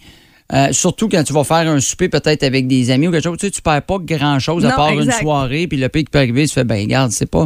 euh, 0.53 0.69
surtout 0.73 1.09
quand 1.09 1.23
tu 1.23 1.33
vas 1.33 1.45
faire 1.45 1.69
un 1.71 1.79
souper 1.81 2.09
peut-être 2.09 2.43
avec 2.43 2.67
des 2.67 2.91
amis 2.91 3.07
ou 3.09 3.13
quelque 3.13 3.23
chose, 3.25 3.39
tu 3.39 3.47
sais, 3.47 3.51
tu 3.53 3.63
perds 3.63 3.83
pas 3.83 3.99
grand-chose 4.01 4.65
à 4.67 4.71
part 4.73 4.91
exact. 4.91 5.05
une 5.05 5.13
soirée, 5.13 5.67
puis 5.69 5.79
le 5.79 5.89
pire 5.89 6.03
qui 6.05 6.11
peut 6.11 6.19
arriver, 6.19 6.47
tu 6.47 6.55
fais, 6.55 6.65
ben 6.65 6.81
regarde, 6.83 7.13
c'est 7.13 7.31
pas... 7.31 7.45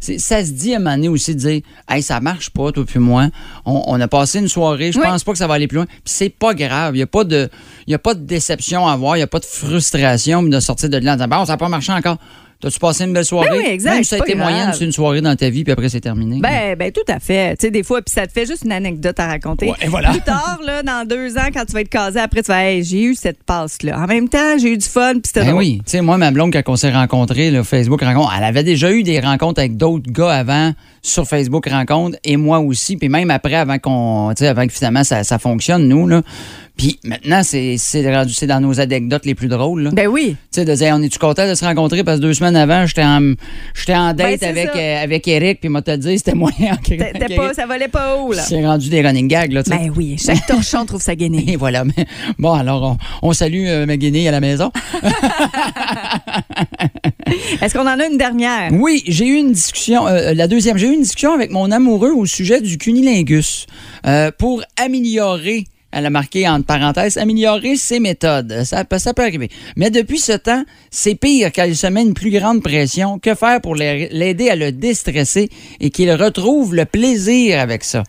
c'est- 0.00 0.18
Ça 0.18 0.44
se 0.44 0.50
dit 0.50 0.72
à 0.74 0.76
un 0.76 0.80
moment 0.80 0.96
donné 0.96 1.08
aussi 1.08 1.34
de 1.34 1.40
dire, 1.40 1.60
hey, 1.88 2.02
ça 2.02 2.20
marche 2.20 2.50
pas, 2.50 2.72
toi 2.72 2.84
puis 2.84 2.98
moi. 2.98 3.28
On, 3.64 3.82
on 3.86 4.00
a 4.00 4.08
passé 4.08 4.38
une 4.40 4.48
soirée, 4.48 4.90
je 4.92 4.98
Oui. 4.98 5.04
pense 5.06 5.22
pas 5.24 5.32
que 5.32 5.38
ça 5.38 5.46
va 5.46 5.54
aller 5.54 5.68
plus 5.68 5.76
loin. 5.76 5.86
Puis 5.86 6.00
c'est 6.06 6.28
pas 6.30 6.54
grave, 6.54 6.96
il 6.96 6.98
y 6.98 7.02
a 7.02 7.06
pas 7.06 7.24
de... 7.24 7.48
Y 7.86 7.94
a 7.94 7.98
pas 7.98 8.14
de 8.14 8.20
déception 8.24 8.86
à 8.86 8.92
avoir, 8.92 9.16
il 9.16 9.20
y 9.20 9.22
a 9.22 9.26
pas 9.26 9.38
de 9.40 9.44
frustration 9.44 10.42
de 10.42 10.60
sortir 10.60 10.88
de 10.90 10.96
là 10.98 11.12
en 11.12 11.16
disant, 11.16 11.28
bon, 11.28 11.44
ça 11.44 11.52
n'a 11.52 11.56
pas 11.56 11.68
marché 11.68 11.92
encore. 11.92 12.18
T'as-tu 12.60 12.78
passé 12.78 13.04
une 13.04 13.12
belle 13.14 13.24
soirée? 13.24 13.48
Ben 13.50 13.56
oui, 13.58 13.64
exact, 13.70 13.94
Même 13.94 14.02
si 14.04 14.08
ça 14.10 14.16
a 14.16 14.18
été 14.18 14.34
moyenne, 14.34 14.70
c'est 14.74 14.84
une 14.84 14.92
soirée 14.92 15.20
dans 15.22 15.34
ta 15.34 15.48
vie, 15.48 15.64
puis 15.64 15.72
après, 15.72 15.88
c'est 15.88 16.00
terminé. 16.00 16.38
Ben, 16.40 16.76
ben, 16.76 16.92
tout 16.92 17.00
à 17.08 17.18
fait. 17.18 17.56
Tu 17.56 17.66
sais, 17.66 17.70
des 17.70 17.82
fois, 17.82 18.02
puis 18.02 18.12
ça 18.14 18.26
te 18.26 18.32
fait 18.32 18.44
juste 18.44 18.64
une 18.64 18.72
anecdote 18.72 19.18
à 19.18 19.26
raconter. 19.28 19.66
Ouais, 19.70 19.76
et 19.80 19.88
voilà. 19.88 20.10
Plus 20.10 20.20
tard, 20.20 20.60
là, 20.66 20.82
dans 20.82 21.06
deux 21.08 21.38
ans, 21.38 21.48
quand 21.54 21.64
tu 21.64 21.72
vas 21.72 21.80
être 21.80 21.88
casé, 21.88 22.18
après, 22.20 22.42
tu 22.42 22.48
vas, 22.48 22.64
hey, 22.64 22.84
j'ai 22.84 23.02
eu 23.02 23.14
cette 23.14 23.42
passe-là. 23.44 23.98
En 23.98 24.06
même 24.06 24.28
temps, 24.28 24.58
j'ai 24.58 24.72
eu 24.72 24.76
du 24.76 24.86
fun, 24.86 25.12
puis 25.14 25.22
c'était 25.26 25.40
Ben 25.40 25.50
drôle. 25.52 25.58
oui. 25.60 25.78
Tu 25.86 25.92
sais, 25.92 26.00
moi, 26.02 26.18
ma 26.18 26.30
blonde, 26.30 26.52
quand 26.52 26.62
on 26.66 26.76
s'est 26.76 26.92
rencontrés, 26.92 27.50
là, 27.50 27.64
Facebook 27.64 28.02
Rencontre, 28.02 28.32
elle 28.36 28.44
avait 28.44 28.62
déjà 28.64 28.92
eu 28.92 29.02
des 29.02 29.20
rencontres 29.20 29.60
avec 29.60 29.76
d'autres 29.78 30.10
gars 30.12 30.30
avant 30.32 30.72
sur 31.02 31.26
Facebook 31.26 31.68
Rencontre 31.68 32.18
et 32.24 32.36
moi 32.36 32.60
aussi. 32.60 32.96
Puis 32.96 33.08
même 33.08 33.30
après, 33.30 33.54
avant 33.54 33.78
qu'on, 33.78 34.30
avant 34.30 34.66
que 34.66 34.72
finalement 34.72 35.04
ça, 35.04 35.24
ça 35.24 35.38
fonctionne, 35.38 35.88
nous, 35.88 36.06
là. 36.06 36.22
Puis 36.76 36.98
maintenant, 37.04 37.42
c'est 37.42 38.46
dans 38.46 38.60
nos 38.60 38.80
anecdotes 38.80 39.26
les 39.26 39.34
plus 39.34 39.48
drôles, 39.48 39.82
là. 39.82 39.90
Ben 39.92 40.06
oui. 40.06 40.30
Tu 40.30 40.60
sais, 40.60 40.64
de 40.64 40.74
dire, 40.74 40.94
on 40.96 41.02
est-tu 41.02 41.18
content 41.18 41.46
de 41.46 41.54
se 41.54 41.62
rencontrer? 41.62 42.04
Parce 42.04 42.18
que 42.18 42.22
deux 42.22 42.32
semaines 42.32 42.56
avant, 42.56 42.86
j'étais 42.86 43.04
en, 43.04 43.34
j'étais 43.74 43.94
en 43.94 44.14
Ben, 44.14 44.30
date 44.30 44.42
avec, 44.42 44.70
euh, 44.74 45.04
avec 45.04 45.28
Eric, 45.28 45.60
puis 45.60 45.68
moi 45.68 45.82
te 45.82 45.94
dit, 45.94 46.16
c'était 46.16 46.34
moyen. 46.34 46.78
Pas, 47.36 47.52
ça 47.52 47.66
volait 47.66 47.88
pas 47.88 48.16
haut, 48.16 48.32
là. 48.32 48.40
C'est 48.40 48.64
rendu 48.64 48.88
des 48.88 49.02
running 49.02 49.28
gags, 49.28 49.52
là. 49.52 49.62
Ben 49.66 49.92
oui, 49.94 50.16
chaque 50.18 50.46
torchon 50.46 50.86
trouve 50.86 51.02
sa 51.02 51.14
guinée. 51.14 51.44
Et 51.52 51.56
voilà. 51.56 51.84
Mais, 51.84 52.06
bon, 52.38 52.54
alors, 52.54 52.96
on, 53.22 53.28
on 53.28 53.32
salue 53.34 53.66
euh, 53.66 53.84
ma 53.84 53.98
Guinée 53.98 54.28
à 54.28 54.30
la 54.30 54.40
maison. 54.40 54.72
Est-ce 57.62 57.74
qu'on 57.74 57.86
en 57.86 57.98
a 58.00 58.06
une 58.06 58.18
dernière? 58.18 58.70
Oui, 58.72 59.02
j'ai 59.06 59.26
eu 59.26 59.34
une 59.36 59.52
discussion, 59.52 60.06
euh, 60.06 60.34
la 60.34 60.48
deuxième, 60.48 60.76
j'ai 60.76 60.86
eu 60.88 60.92
une 60.92 61.02
discussion 61.02 61.32
avec 61.32 61.50
mon 61.50 61.70
amoureux 61.70 62.12
au 62.12 62.26
sujet 62.26 62.60
du 62.60 62.78
cunilingus 62.78 63.66
euh, 64.06 64.30
pour 64.36 64.62
améliorer. 64.76 65.64
Elle 65.92 66.06
a 66.06 66.10
marqué 66.10 66.48
entre 66.48 66.66
parenthèses, 66.66 67.16
améliorer 67.16 67.74
ses 67.74 67.98
méthodes. 67.98 68.62
Ça, 68.64 68.84
peut- 68.84 68.98
arriver. 69.24 69.48
Mais 69.76 69.90
depuis 69.90 70.20
ce 70.20 70.32
temps, 70.32 70.62
c'est 70.90 71.16
pire 71.16 71.50
il 71.66 71.76
se 71.76 71.88
met 71.88 72.02
une 72.02 72.14
plus 72.14 72.30
grande 72.30 72.62
pression. 72.62 73.18
Que 73.18 73.34
faire 73.34 73.60
pour 73.60 73.74
l'a- 73.74 73.96
l'aider 74.08 74.50
à 74.50 74.54
le 74.56 74.70
déstresser 74.70 75.48
et 75.80 75.90
qu'il 75.90 76.12
retrouve 76.12 76.76
le 76.76 76.84
plaisir 76.84 77.58
avec 77.58 77.82
ça? 77.82 78.04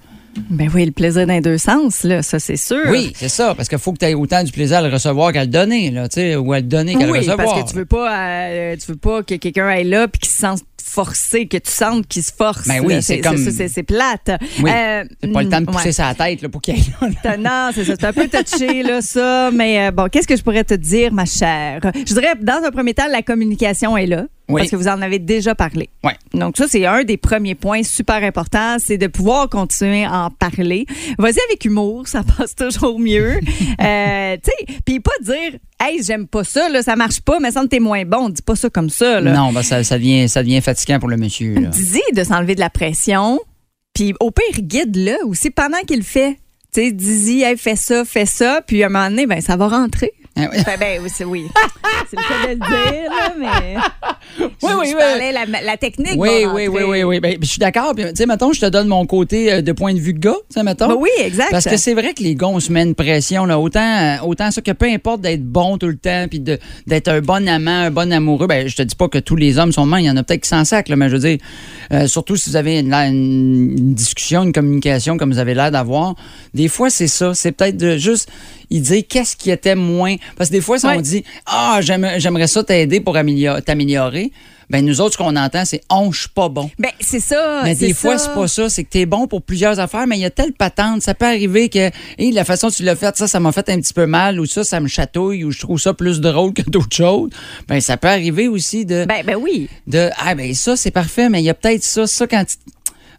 Ben 0.50 0.70
oui, 0.74 0.86
le 0.86 0.92
plaisir 0.92 1.28
dans 1.28 1.34
les 1.34 1.42
deux 1.42 1.58
sens, 1.58 2.04
là, 2.04 2.22
ça, 2.24 2.40
c'est 2.40 2.56
sûr. 2.56 2.86
Oui, 2.90 3.12
c'est 3.16 3.28
ça, 3.30 3.54
parce 3.56 3.68
qu'il 3.68 3.78
faut 3.80 3.92
que 3.92 3.98
tu 4.00 4.06
aies 4.06 4.14
autant 4.14 4.44
du 4.44 4.52
plaisir 4.52 4.78
à 4.78 4.82
le 4.82 4.94
recevoir 4.94 5.34
qu'à 5.34 5.42
le 5.42 5.50
donner, 5.50 5.92
là, 5.92 6.08
tu 6.08 6.16
sais, 6.22 6.36
ou 6.38 6.54
à 6.54 6.58
le 6.58 6.64
donner 6.68 6.96
qu'à 6.96 7.06
le 7.06 7.12
Oui, 7.12 7.18
recevoir. 7.20 7.38
parce 7.48 7.64
que 7.64 7.70
tu 7.70 7.76
veux 7.76 7.86
pas, 7.86 8.18
euh, 8.18 8.76
tu 8.78 8.92
veux 8.92 8.98
pas 8.98 9.24
que 9.24 9.36
quelqu'un 9.36 9.68
aille 9.68 9.88
là 9.90 10.08
puis 10.08 10.20
qu'il 10.22 10.32
se 10.32 10.38
sente 10.40 10.62
forcé, 10.84 11.48
que 11.48 11.58
tu 11.58 11.72
sentes 11.72 12.08
qu'il 12.08 12.24
se 12.24 12.32
force. 12.38 12.68
Ben 12.68 12.82
oui, 12.84 13.02
c'est 13.02 13.20
comme- 13.20 13.38
c'est 13.38 13.84
plate. 13.84 14.30
Oui, 14.62 14.70
Euh, 14.74 15.04
c'est 15.22 15.32
pas 15.32 15.42
le 15.44 15.50
temps 15.50 15.62
de 15.62 15.64
mm, 15.70 15.74
pousser 15.74 15.86
ouais. 15.88 15.92
sa 15.94 16.14
tête 16.14 16.42
là, 16.42 16.50
pour 16.50 16.62
qu'il 16.62 16.74
aille 16.76 16.84
là. 17.24 17.38
Non, 17.38 17.72
c'est 17.74 17.86
ça. 17.86 17.94
C'est 18.00 18.06
un 18.06 18.14
peu 18.14 18.28
touché, 18.28 18.84
là, 18.84 19.02
ça. 19.02 19.52
Mais 19.54 19.88
euh, 19.88 19.92
bon, 19.92 20.10
qu'est-ce 20.10 20.28
que 20.28 20.36
je 20.36 20.44
pourrais 20.44 20.64
te 20.66 20.74
dire, 20.74 21.14
ma 21.14 21.26
chère? 21.26 21.80
Je 21.96 22.14
dirais, 22.14 22.34
dans 22.42 22.62
un 22.66 22.72
premier 22.72 22.94
temps, 22.94 23.08
la 23.10 23.22
communication 23.22 23.96
est 23.96 24.06
là. 24.08 24.26
Oui. 24.52 24.62
Parce 24.62 24.72
que 24.72 24.76
vous 24.76 24.88
en 24.88 25.02
avez 25.02 25.20
déjà 25.20 25.56
parlé. 25.56 25.90
Ouais. 26.04 26.16
Donc, 26.34 26.58
ça, 26.58 26.66
c'est 26.68 26.86
un 26.86 27.04
des 27.04 27.18
premiers 27.18 27.56
points 27.56 27.84
super 27.84 28.24
importants, 28.24 28.78
c'est 28.80 28.98
de 28.98 29.08
pouvoir 29.08 29.50
continuer 29.50 30.06
à 30.06 30.26
en 30.26 30.30
parler. 30.30 30.86
Vas-y 31.18 31.40
avec 31.50 31.66
humour, 31.66 32.08
ça 32.08 32.24
passe 32.38 32.56
toujours 32.56 33.00
mieux. 33.00 33.40
euh, 33.82 34.38
tu 34.44 34.52
sais, 34.52 34.80
puis 34.86 35.00
pas 35.00 35.12
dire, 35.22 35.60
hey, 35.80 36.04
j'aime 36.04 36.28
pas 36.28 36.44
ça, 36.44 36.70
là, 36.70 36.82
ça 36.84 36.96
marche 36.96 37.22
pas, 37.22 37.40
mais 37.40 37.52
ça 37.52 37.62
t'es 37.70 37.80
moins 37.80 38.06
bon. 38.06 38.30
Dis 38.30 38.42
pas 38.42 38.56
ça 38.56 38.70
comme 38.70 38.90
ça, 38.90 39.22
là. 39.22 39.32
Non, 39.34 39.54
ben 39.54 39.64
ça, 39.64 39.84
ça, 39.84 39.98
devient, 39.98 40.28
ça 40.28 40.44
devient 40.44 40.62
fatigant 40.62 41.00
pour 41.00 41.10
le 41.10 41.18
monsieur. 41.18 41.56
Là. 41.56 41.70
Dis 41.70 42.02
de 42.16 42.24
s'enlever 42.24 42.56
de 42.56 42.60
la 42.60 42.70
pression, 42.70 43.40
puis 43.94 44.14
au 44.20 44.32
pire, 44.32 44.62
guide-le 44.62 45.26
aussi 45.26 45.52
pendant 45.52 45.80
qu'il 45.88 45.98
le 45.98 46.04
fait. 46.04 46.38
Tu 46.74 46.82
sais, 46.82 46.92
dis-y, 46.92 47.44
hey, 47.44 47.58
fais 47.58 47.76
ça, 47.76 48.06
fais 48.06 48.26
ça, 48.26 48.62
puis 48.66 48.82
à 48.84 48.86
un 48.86 48.90
moment 48.90 49.10
donné, 49.10 49.28
ben, 49.28 49.42
ça 49.42 49.58
va 49.58 49.68
rentrer. 49.68 50.14
Ah 50.38 50.48
oui. 50.52 50.64
Ben, 50.66 50.80
ben, 50.80 51.02
oui, 51.04 51.10
c'est 51.14 51.26
oui. 51.26 51.50
le 52.14 52.18
cas 52.18 52.48
de 52.48 52.50
le 52.50 52.56
dire, 52.56 53.12
là, 53.12 53.34
mais. 53.38 53.76
Oui, 54.64 54.72
oui, 54.80 54.88
oui. 54.88 54.94
parlais 54.98 55.32
la, 55.32 55.46
la 55.62 55.78
technique. 55.78 56.16
Oui, 56.18 56.46
oui, 56.54 56.68
oui, 56.68 56.84
oui, 56.84 57.04
oui. 57.04 57.20
Ben, 57.20 57.38
je 57.42 57.48
suis 57.48 57.60
d'accord. 57.60 57.94
Tu 57.96 58.04
sais, 58.16 58.26
mettons, 58.26 58.54
je 58.54 58.62
te 58.62 58.66
donne 58.68 58.88
mon 58.88 59.06
côté 59.06 59.52
euh, 59.54 59.62
de 59.62 59.72
point 59.72 59.94
de 59.94 60.00
vue 60.00 60.14
de 60.14 60.20
gars, 60.20 60.36
tu 60.50 60.56
sais, 60.56 60.64
mettons. 60.64 60.88
Ben 60.88 60.96
oui, 61.00 61.10
exact. 61.20 61.52
Parce 61.52 61.66
que 61.66 61.78
c'est 61.78 61.94
vrai 61.94 62.14
que 62.14 62.24
les 62.24 62.36
gars, 62.36 62.48
on 62.48 62.60
se 62.60 62.72
met 62.72 62.84
une 62.84 62.96
pression, 62.96 63.46
là, 63.46 63.60
autant, 63.60 63.80
euh, 63.82 64.18
autant 64.26 64.52
ça 64.52 64.62
que 64.62 64.72
peu 64.72 64.86
importe 64.88 65.22
d'être 65.22 65.44
bon 65.44 65.78
tout 65.78 65.88
le 65.88 65.98
temps, 65.98 66.26
puis 66.30 66.40
d'être 66.40 67.08
un 67.08 67.22
bon 67.22 67.48
amant, 67.48 67.72
un 67.86 67.92
bon 67.92 68.12
amoureux. 68.12 68.48
Ben, 68.48 68.68
je 68.68 68.76
te 68.76 68.82
dis 68.84 68.96
pas 68.96 69.08
que 69.08 69.18
tous 69.20 69.36
les 69.36 69.58
hommes 69.58 69.72
sont 69.72 69.86
bons, 69.88 69.98
il 69.98 70.06
y 70.06 70.10
en 70.10 70.18
a 70.18 70.24
peut-être 70.24 70.42
qui 70.42 70.50
s'en 70.50 70.66
sacent, 70.66 70.90
là, 70.90 70.96
mais 70.96 71.08
je 71.10 71.14
veux 71.16 71.20
dire, 71.30 71.38
euh, 71.94 72.08
surtout 72.08 72.36
si 72.36 72.50
vous 72.50 72.56
avez 72.56 72.80
une, 72.80 73.94
discussion, 73.94 74.44
une 74.44 74.54
communication 74.54 75.18
comme 75.18 75.32
vous 75.32 75.40
avez 75.40 75.54
l'air 75.54 75.72
d'avoir, 75.72 76.16
des 76.54 76.68
fois, 76.68 76.90
c'est 76.90 77.08
ça. 77.08 77.34
C'est 77.34 77.52
peut-être 77.52 77.78
de 77.78 77.98
juste 77.98 78.30
il 78.74 78.82
dit 78.82 79.04
qu'est-ce 79.04 79.36
qui 79.36 79.52
était 79.52 79.76
moins. 79.76 80.16
Parce 80.38 80.50
que 80.50 80.56
des 80.56 80.62
fois, 80.62 80.78
Ouais. 80.86 80.96
on 80.98 81.02
dit 81.02 81.24
Ah, 81.46 81.80
j'aime- 81.82 82.10
j'aimerais 82.18 82.48
ça 82.48 82.64
t'aider 82.64 83.02
pour 83.02 83.18
amélior- 83.18 83.62
t'améliorer, 83.62 84.31
ben 84.72 84.86
nous 84.86 85.02
autres, 85.02 85.14
ce 85.14 85.18
qu'on 85.18 85.36
entend, 85.36 85.66
c'est 85.66 85.82
On, 85.90 86.14
je 86.14 86.22
suis 86.22 86.30
pas 86.30 86.48
bon. 86.48 86.72
Ben, 86.80 86.92
c'est 87.02 87.20
ça. 87.20 87.62
Mais 87.66 87.76
des 87.76 87.94
fois, 87.94 88.18
c'est 88.18 88.34
pas 88.34 88.48
ça. 88.48 88.70
C'est 88.70 88.86
que 88.86 88.90
t'es 88.90 89.06
bon 89.06 89.28
pour 89.28 89.42
plusieurs 89.42 89.80
affaires, 89.82 90.08
mais 90.08 90.18
il 90.18 90.22
y 90.22 90.26
a 90.26 90.30
telle 90.30 90.54
patente. 90.54 91.02
Ça 91.02 91.14
peut 91.14 91.26
arriver 91.26 91.68
que, 91.68 91.92
Hey, 92.18 92.32
la 92.32 92.46
façon 92.46 92.68
dont 92.68 92.74
tu 92.74 92.84
l'as 92.84 92.96
fait, 92.96 93.16
ça, 93.18 93.28
ça 93.28 93.40
m'a 93.42 93.52
fait 93.52 93.68
un 93.70 93.82
petit 93.82 93.94
peu 93.94 94.06
mal, 94.06 94.40
ou 94.40 94.46
ça, 94.46 94.64
ça 94.64 94.80
me 94.80 94.88
chatouille, 94.88 95.44
ou 95.44 95.52
je 95.52 95.60
trouve 95.60 95.78
ça 95.78 95.94
plus 95.94 96.22
drôle 96.22 96.54
que 96.54 96.62
d'autres 96.62 96.96
choses. 96.96 97.32
Ben, 97.68 97.82
ça 97.82 97.98
peut 97.98 98.08
arriver 98.08 98.48
aussi 98.48 98.86
de, 98.86 99.04
Ben, 99.06 99.24
ben 99.26 99.36
oui. 99.36 99.68
de, 99.88 100.10
ah, 100.18 100.36
ben, 100.36 100.54
ça, 100.54 100.78
c'est 100.78 100.92
parfait, 100.92 101.28
mais 101.28 101.42
il 101.42 101.46
y 101.46 101.50
a 101.50 101.54
peut-être 101.54 101.84
ça, 101.84 102.08
ça, 102.08 102.26
quand 102.26 102.46
tu. 102.46 102.56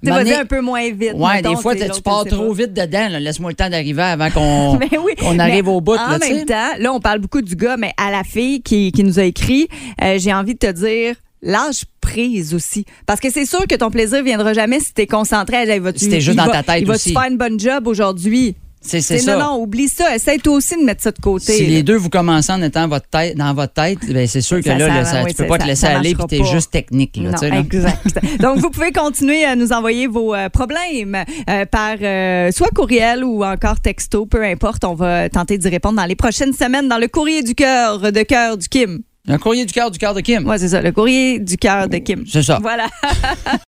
Tu 0.04 0.10
vas 0.10 0.40
un 0.40 0.46
peu 0.46 0.60
moins 0.60 0.90
vite. 0.90 1.14
Mettons, 1.14 1.50
des 1.50 1.56
fois, 1.60 1.76
tu 1.76 1.88
tu 1.88 2.02
pars 2.02 2.24
trop 2.24 2.52
vite 2.52 2.72
dedans. 2.72 3.08
Laisse-moi 3.20 3.50
le 3.50 3.56
temps 3.56 3.70
d'arriver 3.70 4.02
avant 4.02 4.30
qu'on 4.30 4.74
Ben 4.80 4.88
oui. 5.00 5.12
qu'on 5.16 5.38
arrive 5.38 5.68
au 5.68 5.80
bout. 5.80 5.92
En 5.92 6.08
là, 6.08 6.18
tu 6.18 6.32
même 6.32 6.44
temps, 6.44 6.70
là, 6.78 6.92
on 6.92 6.98
parle 6.98 7.20
beaucoup 7.20 7.40
du 7.40 7.54
gars, 7.54 7.76
mais 7.76 7.92
à 7.96 8.10
la 8.10 8.24
fille 8.24 8.62
qui, 8.62 8.90
qui 8.90 9.04
nous 9.04 9.20
a 9.20 9.22
écrit, 9.24 9.68
euh, 10.02 10.18
j'ai 10.18 10.32
envie 10.32 10.54
de 10.54 10.58
te 10.58 10.72
dire. 10.72 11.14
Lâche 11.42 11.84
prise 12.00 12.54
aussi. 12.54 12.84
Parce 13.06 13.20
que 13.20 13.30
c'est 13.30 13.46
sûr 13.46 13.66
que 13.66 13.74
ton 13.74 13.90
plaisir 13.90 14.22
viendra 14.22 14.52
jamais 14.52 14.78
si 14.80 14.92
t'es 14.94 15.06
concentré. 15.06 15.56
à, 15.56 15.78
va 15.80 15.90
Si 15.94 16.08
t'es 16.08 16.20
juste 16.20 16.38
dans 16.38 16.46
ta 16.46 16.62
tête 16.62 16.80
Il 16.82 16.86
va-tu 16.86 16.96
aussi. 16.96 17.12
faire 17.12 17.24
une 17.30 17.36
bonne 17.36 17.58
job 17.58 17.86
aujourd'hui? 17.88 18.54
C'est 18.84 19.00
ça. 19.00 19.36
Non, 19.36 19.44
non, 19.44 19.62
oublie 19.62 19.86
ça. 19.88 20.14
Essaye 20.14 20.40
toi 20.40 20.54
aussi 20.54 20.76
de 20.76 20.82
mettre 20.82 21.02
ça 21.04 21.12
de 21.12 21.20
côté. 21.20 21.52
Si 21.52 21.62
là. 21.62 21.68
les 21.68 21.82
deux 21.84 21.94
vous 21.96 22.08
commencez 22.10 22.50
en 22.52 22.60
étant 22.62 22.88
votre 22.88 23.06
tête, 23.08 23.36
dans 23.36 23.54
votre 23.54 23.72
tête, 23.74 23.98
ben 24.08 24.26
c'est 24.26 24.40
sûr 24.40 24.56
que 24.58 24.64
Ça, 24.64 24.76
là, 24.76 24.88
ça- 24.88 24.94
là, 24.94 25.04
ça- 25.04 25.22
oui, 25.22 25.30
tu 25.30 25.36
peux 25.36 25.46
pas 25.46 25.58
te 25.58 25.66
laisser 25.66 25.86
aller 25.86 26.16
puis 26.16 26.24
t'es 26.26 26.44
juste 26.44 26.72
technique. 26.72 27.16
Là, 27.16 27.30
Non, 27.30 27.58
exact. 27.60 28.18
Donc, 28.40 28.58
vous 28.58 28.70
pouvez 28.70 28.90
continuer 28.90 29.44
à 29.44 29.54
nous 29.54 29.70
envoyer 29.72 30.08
vos 30.08 30.34
euh, 30.34 30.48
problèmes 30.48 31.16
euh, 31.48 31.64
par 31.66 31.94
euh, 32.02 32.50
soit 32.50 32.70
courriel 32.74 33.22
ou 33.22 33.44
encore 33.44 33.78
texto, 33.78 34.26
peu 34.26 34.42
importe. 34.44 34.82
On 34.84 34.94
va 34.94 35.28
tenter 35.28 35.58
d'y 35.58 35.68
répondre 35.68 35.96
dans 35.96 36.06
les 36.06 36.16
prochaines 36.16 36.52
semaines 36.52 36.88
dans 36.88 36.98
le 36.98 37.06
courrier 37.06 37.44
du 37.44 37.54
cœur 37.54 38.10
de 38.10 38.22
cœur 38.22 38.58
du 38.58 38.68
Kim. 38.68 38.98
Un 39.28 39.38
courrier 39.38 39.64
du 39.64 39.72
cœur 39.72 39.90
du 39.90 39.98
cœur 39.98 40.14
de 40.14 40.20
Kim. 40.20 40.46
Ouais, 40.48 40.58
c'est 40.58 40.68
ça, 40.68 40.82
le 40.82 40.90
courrier 40.90 41.38
du 41.38 41.56
cœur 41.56 41.88
de 41.88 41.98
Kim. 41.98 42.24
C'est 42.28 42.42
ça. 42.42 42.58
Voilà. 42.60 42.88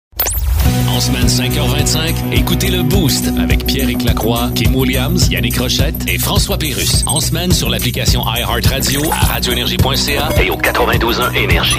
En 0.88 1.00
semaine 1.00 1.26
5h25, 1.26 2.32
écoutez 2.36 2.68
le 2.70 2.84
Boost 2.84 3.26
avec 3.40 3.66
Pierre 3.66 3.88
Lacroix, 4.04 4.50
Kim 4.54 4.76
Williams, 4.76 5.28
Yannick 5.28 5.56
Rochette 5.58 6.08
et 6.08 6.18
François 6.18 6.56
Pérus. 6.56 7.02
En 7.06 7.20
semaine 7.20 7.50
sur 7.50 7.68
l'application 7.68 8.22
iHeartRadio 8.24 9.02
à 9.10 9.16
radioénergie.ca 9.34 10.28
et 10.40 10.50
au 10.50 10.56
92.1 10.56 11.34
Énergie. 11.34 11.74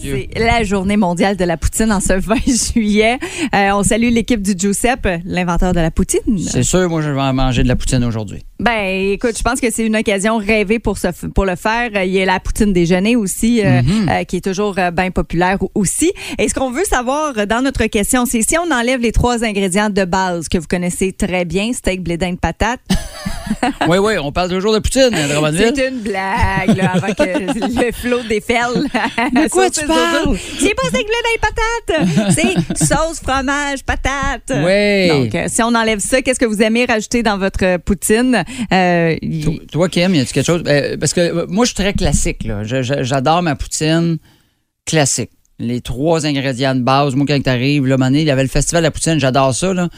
C'est 0.00 0.28
la 0.38 0.64
journée 0.64 0.96
mondiale 0.96 1.36
de 1.36 1.44
la 1.44 1.58
poutine 1.58 1.92
en 1.92 2.00
ce 2.00 2.12
20 2.18 2.36
juillet. 2.72 3.18
Euh, 3.54 3.70
on 3.74 3.82
salue 3.82 4.10
l'équipe 4.10 4.40
du 4.40 4.54
Giuseppe, 4.56 5.20
l'inventeur 5.26 5.74
de 5.74 5.80
la 5.80 5.90
poutine. 5.90 6.38
C'est 6.38 6.62
sûr, 6.62 6.88
moi, 6.88 7.02
je 7.02 7.10
vais 7.10 7.20
en 7.20 7.34
manger 7.34 7.62
de 7.62 7.68
la 7.68 7.76
poutine 7.76 8.04
aujourd'hui. 8.04 8.42
Ben, 8.60 9.12
écoute, 9.12 9.38
je 9.38 9.42
pense 9.44 9.60
que 9.60 9.70
c'est 9.70 9.86
une 9.86 9.94
occasion 9.94 10.36
rêvée 10.36 10.80
pour, 10.80 10.98
ce, 10.98 11.08
pour 11.28 11.44
le 11.44 11.54
faire. 11.54 11.90
Il 12.02 12.10
y 12.10 12.20
a 12.20 12.24
la 12.24 12.40
poutine 12.40 12.72
déjeuner 12.72 13.14
aussi, 13.14 13.64
euh, 13.64 13.82
euh, 14.10 14.24
qui 14.24 14.38
est 14.38 14.44
toujours 14.44 14.74
euh, 14.78 14.90
bien 14.90 15.12
populaire 15.12 15.58
aussi. 15.76 16.12
Et 16.38 16.48
ce 16.48 16.54
qu'on 16.54 16.72
veut 16.72 16.84
savoir 16.84 17.46
dans 17.46 17.62
notre 17.62 17.86
question, 17.86 18.26
c'est 18.26 18.42
si 18.42 18.58
on 18.58 18.68
enlève 18.72 19.00
les 19.00 19.12
trois 19.12 19.44
ingrédients 19.44 19.90
de 19.90 20.04
base 20.04 20.48
que 20.48 20.58
vous 20.58 20.66
connaissez 20.66 21.12
très 21.12 21.44
bien, 21.44 21.72
steak, 21.72 22.02
blé 22.02 22.16
d'Inde, 22.16 22.40
patate. 22.40 22.80
oui, 23.88 23.98
oui, 23.98 24.14
on 24.20 24.32
parle 24.32 24.50
toujours 24.50 24.74
de 24.74 24.80
poutine 24.80 25.14
à 25.14 25.28
Drummondville. 25.28 25.72
C'est 25.76 25.88
une 25.88 26.00
blague, 26.00 26.76
là, 26.76 26.92
avant 26.94 27.14
que 27.14 27.86
le 27.86 27.92
flot 27.92 28.22
déferle. 28.28 28.74
De 29.32 29.48
quoi 29.48 29.70
tu 29.70 29.86
parles? 29.86 30.36
C'est 30.58 30.74
pas 30.74 30.88
steak, 30.88 31.06
blé 31.06 31.14
d'Inde, 31.24 31.40
patate. 31.40 32.34
C'est 32.34 32.84
sauce, 32.84 33.20
fromage, 33.22 33.84
patate. 33.84 34.50
Oui. 34.50 35.08
Donc, 35.08 35.34
euh, 35.34 35.46
si 35.46 35.62
on 35.62 35.74
enlève 35.74 36.00
ça, 36.00 36.22
qu'est-ce 36.22 36.40
que 36.40 36.46
vous 36.46 36.60
aimez 36.60 36.86
rajouter 36.86 37.22
dans 37.22 37.38
votre 37.38 37.76
poutine? 37.78 38.44
Euh, 38.72 39.16
y- 39.22 39.66
Toi- 39.70 39.88
Kim, 39.88 40.14
y 40.14 40.20
a-tu 40.20 40.32
quelque 40.32 40.46
chose? 40.46 40.62
Euh, 40.66 40.96
parce 40.98 41.12
que 41.12 41.20
euh, 41.20 41.46
moi, 41.48 41.64
je 41.64 41.68
suis 41.70 41.74
très 41.82 41.92
classique. 41.94 42.44
là. 42.44 42.62
J'adore 42.64 43.42
ma 43.42 43.54
poutine 43.56 44.18
classique. 44.86 45.30
Les 45.60 45.80
trois 45.80 46.24
ingrédients 46.24 46.76
de 46.76 46.82
base. 46.82 47.16
Moi, 47.16 47.26
quand 47.26 47.42
t'arrives, 47.42 47.84
là, 47.84 47.96
Mané, 47.96 48.20
il 48.20 48.26
y 48.28 48.30
avait 48.30 48.42
le 48.44 48.48
festival 48.48 48.82
de 48.82 48.86
la 48.86 48.90
poutine, 48.92 49.18
j'adore 49.18 49.52
ça. 49.52 49.74
Là. 49.74 49.88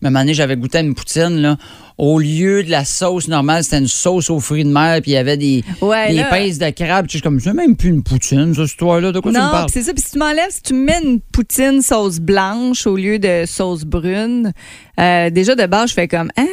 Mais 0.00 0.10
Mané, 0.10 0.32
j'avais 0.32 0.56
goûté 0.56 0.78
à 0.78 0.80
une 0.80 0.94
poutine. 0.94 1.38
Là. 1.40 1.56
Au 1.98 2.20
lieu 2.20 2.62
de 2.62 2.70
la 2.70 2.84
sauce 2.84 3.26
normale, 3.26 3.64
c'était 3.64 3.78
une 3.78 3.88
sauce 3.88 4.30
aux 4.30 4.38
fruits 4.38 4.62
de 4.62 4.68
mer, 4.70 5.00
puis 5.02 5.10
il 5.10 5.14
y 5.14 5.16
avait 5.16 5.36
des, 5.36 5.64
Ouais, 5.80 6.14
des 6.14 6.22
pinces 6.22 6.58
de 6.58 6.70
crabe. 6.70 7.06
Je 7.06 7.14
suis 7.14 7.20
comme, 7.20 7.40
c'est 7.40 7.52
même 7.52 7.74
plus 7.74 7.88
une 7.88 8.04
poutine, 8.04 8.54
ça, 8.54 8.62
cette 8.62 8.70
histoire-là. 8.74 9.10
De 9.10 9.18
quoi 9.18 9.32
tu 9.32 9.38
me 9.38 9.42
Non, 9.42 9.50
parles? 9.50 9.68
c'est 9.72 9.82
ça. 9.82 9.92
Puis 9.92 10.04
si 10.06 10.12
tu 10.12 10.18
m'enlèves, 10.18 10.50
si 10.50 10.62
tu 10.62 10.74
me 10.74 10.84
mets 10.84 11.00
une 11.04 11.18
poutine 11.20 11.82
sauce 11.82 12.20
blanche 12.20 12.86
au 12.86 12.94
lieu 12.96 13.18
de 13.18 13.42
sauce 13.44 13.82
brune, 13.84 14.52
euh, 15.00 15.30
déjà 15.30 15.56
de 15.56 15.66
base, 15.66 15.88
je 15.90 15.94
fais 15.94 16.06
comme, 16.06 16.30
hein? 16.36 16.46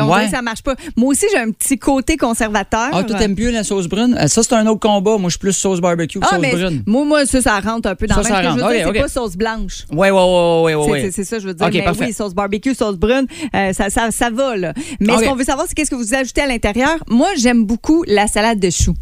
On 0.00 0.06
Ouais. 0.08 0.14
dirait 0.14 0.24
que 0.26 0.36
ça 0.36 0.42
marche 0.42 0.62
pas. 0.62 0.74
Moi 0.96 1.10
aussi, 1.10 1.26
j'ai 1.30 1.38
un 1.38 1.50
petit 1.50 1.78
côté 1.78 2.16
conservateur. 2.16 2.90
Ah, 2.92 3.02
toi, 3.04 3.16
t'aimes 3.18 3.34
mieux 3.38 3.50
la 3.50 3.64
sauce 3.64 3.86
brune? 3.88 4.16
Euh, 4.20 4.26
Ça, 4.28 4.42
c'est 4.42 4.54
un 4.54 4.66
autre 4.66 4.80
combat. 4.80 5.16
Moi, 5.18 5.28
je 5.28 5.30
suis 5.30 5.38
plus 5.38 5.52
sauce 5.52 5.80
barbecue 5.80 6.18
que 6.20 6.24
Ah, 6.26 6.30
sauce 6.34 6.38
mais 6.40 6.52
brune. 6.52 6.82
moi, 6.86 7.04
moi, 7.04 7.26
ça, 7.26 7.40
ça 7.42 7.58
rentre 7.60 7.88
un 7.88 7.94
peu 7.94 8.06
dans 8.06 8.16
Ça, 8.16 8.20
le 8.22 8.26
ça 8.28 8.50
rentre. 8.50 8.70
c'est 8.92 9.00
pas 9.00 9.08
sauce 9.08 9.36
blanche. 9.36 9.84
Ouais, 9.92 10.10
ouais, 10.10 10.10
ouais, 10.10 10.74
ouais, 10.74 10.90
ouais, 10.90 11.10
C'est- 11.12 11.24
ça, 11.24 11.38
je 11.38 11.46
veux 11.46 11.54
dire. 11.54 11.66
Ok, 11.66 11.72
mais 11.74 11.82
parfait. 11.82 12.04
oui, 12.06 12.12
sauce 12.12 12.34
barbecue, 12.34 12.74
sauce 12.74 12.96
brune, 12.96 13.26
euh, 13.54 13.72
ça, 13.72 13.90
ça, 13.90 14.10
ça 14.10 14.30
va, 14.30 14.56
là. 14.56 14.72
Mais 15.00 15.16
ce 15.16 15.24
qu'on 15.24 15.34
veut 15.36 15.44
savoir, 15.44 15.66
c'est 15.68 15.74
qu'est-ce 15.74 15.90
que 15.90 15.96
vous 15.96 16.14
ajoutez 16.14 16.40
à 16.42 16.46
l'intérieur. 16.46 16.96
Moi, 17.08 17.28
j'aime 17.36 17.64
beaucoup 17.64 18.04
la 18.06 18.26
salade 18.26 18.60
de 18.60 18.70
choux. 18.70 18.94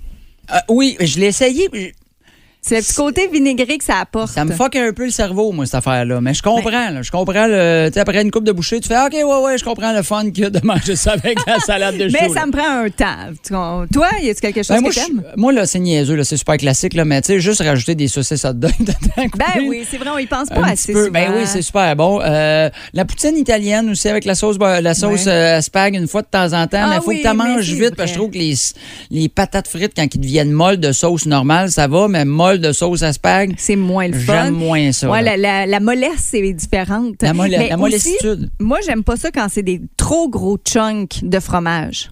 Euh, 0.52 0.58
oui, 0.68 0.96
je 1.00 1.18
l'ai 1.20 1.26
essayé. 1.26 1.68
C'est 2.66 2.76
le 2.76 2.80
petit 2.82 2.94
côté 2.94 3.28
vinaigré 3.28 3.76
que 3.76 3.84
ça 3.84 3.98
apporte. 3.98 4.32
Ça 4.32 4.42
me 4.46 4.52
fuck 4.54 4.74
un 4.76 4.90
peu 4.94 5.04
le 5.04 5.10
cerveau, 5.10 5.52
moi, 5.52 5.66
cette 5.66 5.74
affaire-là. 5.74 6.22
Mais 6.22 6.32
je 6.32 6.42
comprends, 6.42 6.88
là. 6.90 7.02
Je 7.02 7.10
comprends 7.10 7.46
le. 7.46 7.90
Après 7.94 8.22
une 8.22 8.30
coupe 8.30 8.44
de 8.44 8.52
bouchée, 8.52 8.80
tu 8.80 8.88
fais 8.88 8.96
OK, 8.98 9.12
ouais, 9.12 9.22
ouais, 9.44 9.58
je 9.58 9.64
comprends 9.64 9.92
le 9.92 10.02
fun 10.02 10.30
qu'il 10.30 10.44
y 10.44 10.46
a 10.46 10.50
de 10.50 10.64
manger 10.64 10.96
ça 10.96 11.12
avec 11.12 11.36
la 11.46 11.58
salade 11.60 11.98
de 11.98 12.08
chou. 12.08 12.16
Mais 12.22 12.28
ça 12.30 12.46
me 12.46 12.52
prend 12.52 12.84
un 12.84 12.88
temps. 12.88 13.84
Toi, 13.92 14.08
y 14.22 14.30
a-tu 14.30 14.40
quelque 14.40 14.62
chose 14.62 14.68
Ben, 14.76 14.80
moi, 14.80 14.90
que 14.90 14.94
t'aimes? 14.94 15.22
moi, 15.36 15.52
là, 15.52 15.66
c'est 15.66 15.78
niaiseux, 15.78 16.14
là, 16.14 16.24
c'est 16.24 16.38
super 16.38 16.56
classique, 16.56 16.94
là, 16.94 17.04
mais 17.04 17.20
tu 17.20 17.26
sais, 17.34 17.40
juste 17.40 17.60
rajouter 17.60 17.94
des 17.94 18.08
saucisses 18.08 18.44
dog 18.46 18.72
dedans. 18.80 19.28
Ben 19.36 19.62
oui, 19.68 19.84
c'est 19.90 19.98
vrai, 19.98 20.08
on 20.14 20.18
y 20.18 20.26
pense 20.26 20.50
un 20.50 20.54
pas 20.54 20.62
petit 20.62 20.70
assez 20.72 20.92
peu. 20.94 21.00
souvent. 21.06 21.12
Ben 21.12 21.32
oui, 21.36 21.42
c'est 21.44 21.60
super 21.62 21.94
bon. 21.96 22.20
Euh, 22.22 22.70
la 22.94 23.04
poutine 23.04 23.36
italienne 23.36 23.90
aussi 23.90 24.08
avec 24.08 24.24
la 24.24 24.34
sauce, 24.34 24.56
la 24.58 24.94
sauce 24.94 25.26
Ouais. 25.26 25.32
euh, 25.32 25.60
spag 25.60 25.94
une 25.96 26.08
fois 26.08 26.22
de 26.22 26.28
temps 26.28 26.52
en 26.54 26.66
temps, 26.66 26.78
Ah 26.82 26.88
mais 26.88 26.96
il 26.96 27.02
faut 27.02 27.08
oui, 27.10 27.22
que 27.22 27.28
tu 27.28 27.36
manges 27.36 27.70
vite 27.72 27.94
parce 27.94 28.10
que 28.10 28.14
je 28.14 28.18
trouve 28.20 28.30
que 28.30 28.38
les, 28.38 28.54
les 29.10 29.28
patates 29.28 29.68
frites, 29.68 29.92
quand 29.94 30.06
ils 30.14 30.20
deviennent 30.20 30.50
molles 30.50 30.78
de 30.80 30.92
sauce 30.92 31.26
normale, 31.26 31.70
ça 31.70 31.88
va, 31.88 32.08
mais 32.08 32.24
molles 32.24 32.53
de 32.60 32.72
sauce 32.72 33.02
à 33.02 33.12
spag, 33.12 33.54
C'est 33.58 33.76
moins 33.76 34.08
le 34.08 34.18
fun. 34.18 34.44
j'aime 34.44 34.54
moins 34.54 34.92
ça. 34.92 35.10
Ouais, 35.10 35.22
la, 35.22 35.36
la, 35.36 35.66
la 35.66 35.80
mollesse, 35.80 36.18
c'est 36.30 36.52
différente. 36.52 37.16
La 37.22 37.32
molle- 37.32 37.50
la 37.50 37.76
mollessitude. 37.76 38.50
Moi, 38.60 38.78
j'aime 38.86 39.04
pas 39.04 39.16
ça 39.16 39.30
quand 39.30 39.46
c'est 39.50 39.62
des 39.62 39.80
trop 39.96 40.28
gros 40.28 40.58
chunks 40.58 41.20
de 41.22 41.40
fromage. 41.40 42.10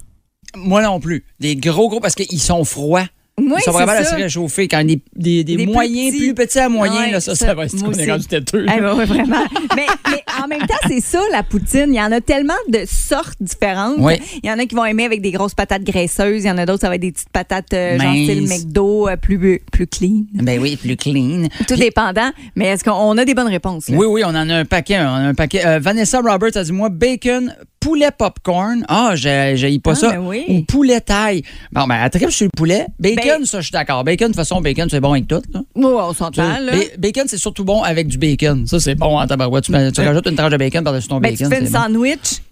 Moi 0.57 0.83
non 0.83 1.01
plus. 1.01 1.25
Des 1.41 1.57
gros, 1.57 1.89
gros, 1.89 2.01
parce 2.01 2.15
qu'ils 2.15 2.41
sont 2.41 2.65
froids. 2.65 3.07
Oui, 3.41 3.47
ils 3.57 3.63
sont 3.63 3.73
c'est 3.73 3.85
vraiment 3.85 3.93
à 3.93 4.05
ça. 4.05 4.11
se 4.11 4.15
réchauffer. 4.15 4.69
Quand 4.69 4.85
des, 4.85 5.01
des, 5.17 5.43
des 5.43 5.57
Des 5.57 5.65
plus 5.65 5.73
moyens, 5.73 6.13
petits. 6.13 6.19
plus 6.27 6.35
petits 6.35 6.59
à 6.59 6.69
moyens, 6.69 6.99
Ouais, 7.01 7.11
là, 7.13 7.21
ça, 7.21 7.35
ça, 7.35 7.47
ça 7.47 7.55
va 7.55 7.65
être 7.65 7.83
qu'on 7.83 7.93
est 7.93 8.11
rendu 8.11 8.27
têteux. 8.27 8.67
Ah, 8.69 8.79
ben 8.79 8.93
vraiment. 9.05 9.45
mais, 9.77 9.87
mais 10.11 10.23
en 10.43 10.47
même 10.49 10.61
temps, 10.61 10.75
c'est 10.87 11.01
ça, 11.01 11.21
la 11.33 11.43
poutine. 11.43 11.87
Il 11.89 11.95
y 11.97 12.01
en 12.03 12.13
a 12.13 12.21
tellement 12.21 12.53
de 12.69 12.81
sortes 12.87 13.39
différentes. 13.41 13.97
Il 14.43 14.49
y 14.49 14.53
en 14.53 14.59
a 14.59 14.67
qui 14.67 14.75
vont 14.75 14.85
aimer 14.85 15.05
avec 15.05 15.23
des 15.23 15.31
grosses 15.31 15.55
patates 15.55 15.83
graisseuses. 15.83 16.45
Il 16.45 16.49
y 16.49 16.51
en 16.51 16.59
a 16.59 16.67
d'autres, 16.67 16.83
ça 16.83 16.89
va 16.89 16.97
être 16.97 17.01
des 17.01 17.13
petites 17.13 17.31
patates 17.31 17.73
euh, 17.73 17.99
genre 17.99 18.13
style 18.13 18.47
McDo, 18.47 19.09
euh, 19.09 19.17
plus, 19.17 19.61
plus 19.73 19.87
clean. 19.87 20.25
Ben 20.35 20.61
oui, 20.61 20.77
plus 20.77 20.97
clean. 20.97 21.49
Tout 21.67 21.77
dépendant. 21.77 22.31
Mais 22.55 22.67
est-ce 22.67 22.85
qu'on 22.85 23.17
a 23.17 23.25
des 23.25 23.35
bonnes 23.35 23.49
réponses? 23.49 23.89
là? 23.89 23.97
Oui, 23.97 24.07
oui, 24.09 24.23
on 24.27 24.29
en 24.31 24.49
a 24.51 24.55
un 24.57 24.65
paquet. 24.67 24.99
On 24.99 25.05
a 25.15 25.29
un 25.29 25.35
paquet. 25.35 25.65
Euh, 25.67 25.79
Vanessa 25.79 26.21
Roberts 26.21 26.57
a 26.57 26.65
dit 26.65 26.73
moi 26.73 26.91
bacon, 26.91 27.55
poulet 27.83 28.11
popcorn. 28.17 28.85
Ah, 28.89 29.13
j'ai 29.15 29.55
j'ai 29.57 29.79
pas 29.79 29.91
Ah, 29.93 29.95
ça. 29.95 30.11
ben 30.13 30.19
oui. 30.21 30.45
Ou 30.49 30.63
poulet 30.63 31.01
taille. 31.01 31.43
Bon, 31.73 31.87
ben, 31.87 31.97
elle 32.03 32.11
tripe 32.11 32.31
sur 32.31 32.45
le 32.47 32.51
poulet. 32.57 32.87
Bacon, 32.99 33.39
Ben- 33.41 33.45
ça, 33.45 33.59
je 33.61 33.65
suis 33.67 33.73
d'accord. 33.73 34.05
Bacon, 34.05 34.29
de 34.29 34.33
toute 34.33 34.37
façon, 34.37 34.61
bacon, 34.61 34.89
c'est 34.91 35.01
bon 35.01 35.13
avec 35.13 35.27
tout. 35.29 35.43
Là. 35.53 35.61
Oui, 35.75 35.85
on 35.87 36.13
s'entend, 36.13 36.43
là. 36.61 36.73
Bacon, 36.99 37.25
c'est 37.27 37.37
surtout 37.39 37.65
bon 37.65 37.83
avec 37.83 38.07
du 38.07 38.19
bacon. 38.19 38.67
Ça, 38.67 38.79
c'est 38.81 38.95
bon 38.95 39.19
en 39.19 39.27
tabarouette. 39.27 39.65
Tu, 39.65 39.73
tu 39.93 40.01
rajoutes 40.01 40.27
une 40.29 40.37
tranche 40.37 40.53
de 40.53 40.57
bacon 40.57 40.85
par-dessus 40.85 41.09
ton 41.09 41.19
Ben, 41.21 41.31
tu 41.37 41.45
bacon. 41.45 41.51
fais 41.51 41.61
une 41.61 41.67
c'est 41.67 41.73
bon. 41.73 41.83
sandwich 41.85 42.43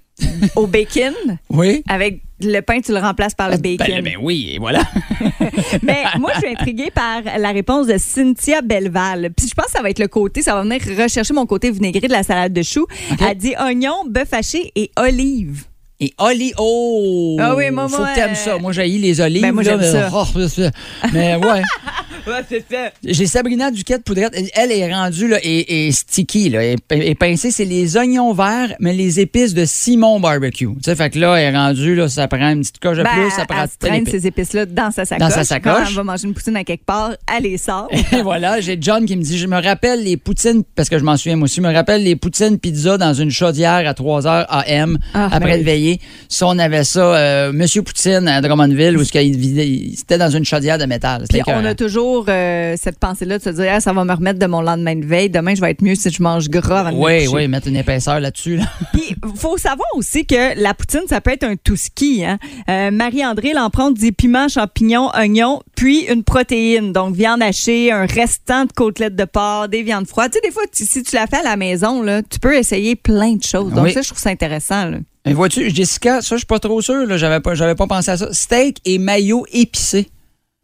au 0.56 0.66
bacon. 0.66 1.14
Oui. 1.48 1.82
Avec 1.88 2.22
le 2.42 2.60
pain, 2.60 2.80
tu 2.80 2.92
le 2.92 2.98
remplaces 2.98 3.34
par 3.34 3.50
le 3.50 3.56
bacon. 3.56 3.86
Ben, 3.86 4.02
ben 4.04 4.16
oui, 4.20 4.52
et 4.54 4.58
voilà. 4.58 4.82
Mais 5.82 6.04
moi, 6.18 6.30
je 6.34 6.40
suis 6.40 6.48
intriguée 6.48 6.90
par 6.90 7.22
la 7.38 7.50
réponse 7.50 7.86
de 7.86 7.98
Cynthia 7.98 8.62
Belval. 8.62 9.30
Puis 9.36 9.48
je 9.48 9.54
pense 9.54 9.66
que 9.66 9.72
ça 9.72 9.82
va 9.82 9.90
être 9.90 9.98
le 9.98 10.08
côté, 10.08 10.42
ça 10.42 10.54
va 10.54 10.62
venir 10.62 10.80
rechercher 10.98 11.34
mon 11.34 11.46
côté 11.46 11.70
vinaigré 11.70 12.06
de 12.06 12.12
la 12.12 12.22
salade 12.22 12.52
de 12.52 12.62
choux. 12.62 12.86
Elle 13.20 13.36
dit 13.36 13.54
oignon, 13.60 14.04
bœuf 14.08 14.32
haché 14.32 14.72
et 14.74 14.90
olive. 14.96 15.64
Et 16.02 16.14
Oli, 16.18 16.54
oh! 16.56 17.36
Ah 17.38 17.54
oui, 17.54 17.70
moi, 17.70 17.86
Faut 17.86 17.98
moi, 17.98 18.08
que 18.08 18.14
t'aimes 18.14 18.30
euh, 18.30 18.34
ça. 18.34 18.56
Moi, 18.56 18.72
j'ai 18.72 18.86
les 18.86 19.20
olives. 19.20 19.42
Ben, 19.42 19.52
moi, 19.52 19.62
j'aime 19.62 19.82
ça. 19.82 20.08
oh, 20.14 20.24
ça. 20.48 20.70
mais 21.12 21.36
ouais. 21.36 21.62
Ouais, 22.26 22.42
c'est 22.48 22.64
ça. 22.70 22.90
J'ai 23.04 23.26
Sabrina 23.26 23.70
Duquette 23.70 24.04
Poudrette. 24.04 24.32
Elle, 24.34 24.48
elle 24.54 24.72
est 24.72 24.92
rendue 24.94 25.28
là, 25.28 25.38
et, 25.42 25.86
et 25.88 25.92
sticky, 25.92 26.50
là, 26.50 26.64
et, 26.64 26.76
et 26.90 27.14
pincée. 27.14 27.50
C'est 27.50 27.64
les 27.64 27.96
oignons 27.96 28.32
verts, 28.32 28.74
mais 28.80 28.92
les 28.92 29.20
épices 29.20 29.54
de 29.54 29.64
Simon 29.64 30.20
Barbecue. 30.20 30.66
Tu 30.66 30.74
sais, 30.84 30.94
fait 30.96 31.10
que 31.10 31.18
là, 31.18 31.36
elle 31.36 31.54
est 31.54 31.56
rendue, 31.58 31.94
là, 31.94 32.08
ça 32.08 32.28
prend 32.28 32.50
une 32.50 32.60
petite 32.60 32.78
coche 32.78 32.98
de 32.98 33.02
Ben, 33.02 33.10
plus, 33.10 33.30
ça 33.30 33.46
prend 33.46 33.62
elle 33.62 33.68
traîne 33.88 34.02
épice. 34.02 34.12
ces 34.12 34.26
épices-là 34.26 34.66
dans 34.66 34.90
sa 34.90 35.04
sacoche. 35.04 35.28
Dans 35.28 35.34
sa 35.34 35.44
sacoche. 35.44 35.72
Quand 35.74 35.86
elle 35.88 35.94
va 35.94 36.04
manger 36.04 36.26
une 36.28 36.34
poutine 36.34 36.56
à 36.56 36.64
quelque 36.64 36.84
part, 36.84 37.12
elle 37.36 37.44
les 37.44 37.58
sort. 37.58 37.88
Et 38.12 38.22
voilà, 38.22 38.60
j'ai 38.60 38.76
John 38.80 39.04
qui 39.06 39.16
me 39.16 39.22
dit, 39.22 39.38
je 39.38 39.46
me 39.46 39.60
rappelle 39.62 40.02
les 40.04 40.16
poutines, 40.16 40.62
parce 40.74 40.88
que 40.88 40.98
je 40.98 41.04
m'en 41.04 41.16
souviens 41.16 41.36
moi 41.36 41.44
aussi, 41.46 41.56
je 41.56 41.62
me 41.62 41.72
rappelle 41.72 42.02
les 42.02 42.16
poutines 42.16 42.58
pizza 42.58 42.98
dans 42.98 43.14
une 43.14 43.30
chaudière 43.30 43.86
à 43.88 43.94
3 43.94 44.22
h 44.22 44.46
AM 44.48 44.98
Ah, 45.14 45.26
après 45.32 45.50
ben 45.52 45.58
le 45.58 45.64
veillé. 45.64 46.00
Ça, 46.28 46.46
on 46.46 46.58
avait 46.58 46.84
ça, 46.84 47.00
euh, 47.16 47.52
Monsieur 47.52 47.82
Poutine 47.82 48.28
à 48.28 48.40
Drummondville, 48.40 48.96
où 48.96 49.04
ce 49.04 49.12
qu'il 49.12 49.36
vidait- 49.36 49.68
il- 49.68 49.96
c'était 49.96 50.18
dans 50.18 50.30
une 50.30 50.44
chaudière 50.44 50.78
de 50.78 50.84
métal. 50.86 51.24
Puis 51.28 51.40
on 51.46 51.50
a 51.50 51.58
écœurant. 51.60 51.74
Toujours 52.10 52.24
euh, 52.28 52.74
cette 52.76 52.98
pensée-là 52.98 53.38
de 53.38 53.42
se 53.44 53.50
dire, 53.50 53.66
Ah, 53.70 53.80
ça 53.80 53.92
va 53.92 54.04
me 54.04 54.12
remettre 54.12 54.38
de 54.38 54.46
mon 54.46 54.60
lendemain 54.60 54.96
de 54.96 55.04
veille. 55.06 55.30
Demain, 55.30 55.54
je 55.54 55.60
vais 55.60 55.70
être 55.70 55.82
mieux 55.82 55.94
si 55.94 56.10
je 56.10 56.22
mange 56.22 56.48
gras 56.48 56.80
avant 56.80 56.90
de 56.90 56.96
me 56.96 57.02
Oui, 57.02 57.24
coucher. 57.24 57.36
oui, 57.36 57.48
mettre 57.48 57.68
une 57.68 57.76
épaisseur 57.76 58.20
là-dessus. 58.20 58.56
Là. 58.56 58.64
Puis, 58.92 59.14
faut 59.36 59.56
savoir 59.58 59.88
aussi 59.94 60.26
que 60.26 60.60
la 60.60 60.74
poutine, 60.74 61.02
ça 61.08 61.20
peut 61.20 61.30
être 61.32 61.44
un 61.44 61.56
tout 61.56 61.76
ski. 61.76 62.24
Hein? 62.24 62.38
Euh, 62.68 62.90
Marie-André 62.90 63.52
l'emprunte 63.54 63.94
dit 63.94 64.12
piment, 64.12 64.48
champignons, 64.48 65.08
oignons, 65.14 65.60
puis 65.76 66.00
une 66.10 66.24
protéine. 66.24 66.92
Donc, 66.92 67.14
viande 67.14 67.42
hachée, 67.42 67.92
un 67.92 68.06
restant 68.06 68.64
de 68.64 68.72
côtelettes 68.72 69.16
de 69.16 69.24
porc, 69.24 69.68
des 69.68 69.82
viandes 69.82 70.06
froides. 70.06 70.32
Tu 70.32 70.38
sais, 70.38 70.42
des 70.46 70.52
fois, 70.52 70.62
tu- 70.74 70.84
si 70.84 71.02
tu 71.02 71.14
la 71.16 71.26
fais 71.26 71.38
à 71.38 71.42
la 71.42 71.56
maison, 71.56 72.02
là, 72.02 72.22
tu 72.22 72.38
peux 72.38 72.56
essayer 72.56 72.96
plein 72.96 73.34
de 73.34 73.42
choses. 73.42 73.72
Donc, 73.72 73.84
Oui. 73.84 73.92
ça, 73.92 74.02
je 74.02 74.08
trouve 74.08 74.20
ça 74.20 74.30
intéressant. 74.30 74.86
là. 74.86 74.98
Mais 75.26 75.34
vois-tu, 75.34 75.68
Jessica, 75.70 76.22
ça, 76.22 76.36
je 76.36 76.38
suis 76.40 76.46
pas 76.46 76.58
trop 76.58 76.80
sûr. 76.80 77.16
J'avais 77.18 77.40
pas, 77.40 77.54
pas 77.74 77.86
pensé 77.86 78.10
à 78.10 78.16
ça. 78.16 78.32
Steak 78.32 78.78
et 78.86 78.98
maillot 78.98 79.44
épicé. 79.52 80.08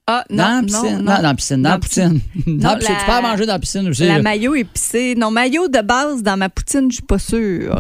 Ah, 0.08 0.22
Dans 0.30 0.36
la 0.36 0.60
non, 0.60 0.66
piscine. 0.66 0.82
non, 0.82 0.90
Non, 0.90 0.98
non. 0.98 1.04
dans 1.16 1.22
la 1.22 1.34
piscine. 1.34 1.62
Dans 1.62 1.70
la 1.70 1.78
poutine. 1.78 2.20
Dans 2.46 2.68
la 2.70 2.76
piscine. 2.76 2.94
Tu 3.00 3.06
peux 3.06 3.12
en 3.12 3.22
manger 3.22 3.46
dans 3.46 3.52
la 3.54 3.58
piscine 3.58 3.88
aussi. 3.88 4.06
La 4.06 4.16
là. 4.18 4.22
maillot 4.22 4.54
épicée. 4.54 5.14
Non, 5.16 5.30
maillot 5.32 5.68
de 5.68 5.80
base 5.80 6.22
dans 6.22 6.36
ma 6.36 6.48
poutine, 6.48 6.90
je 6.90 6.96
suis 6.96 7.02
pas 7.02 7.18
sûre. 7.18 7.74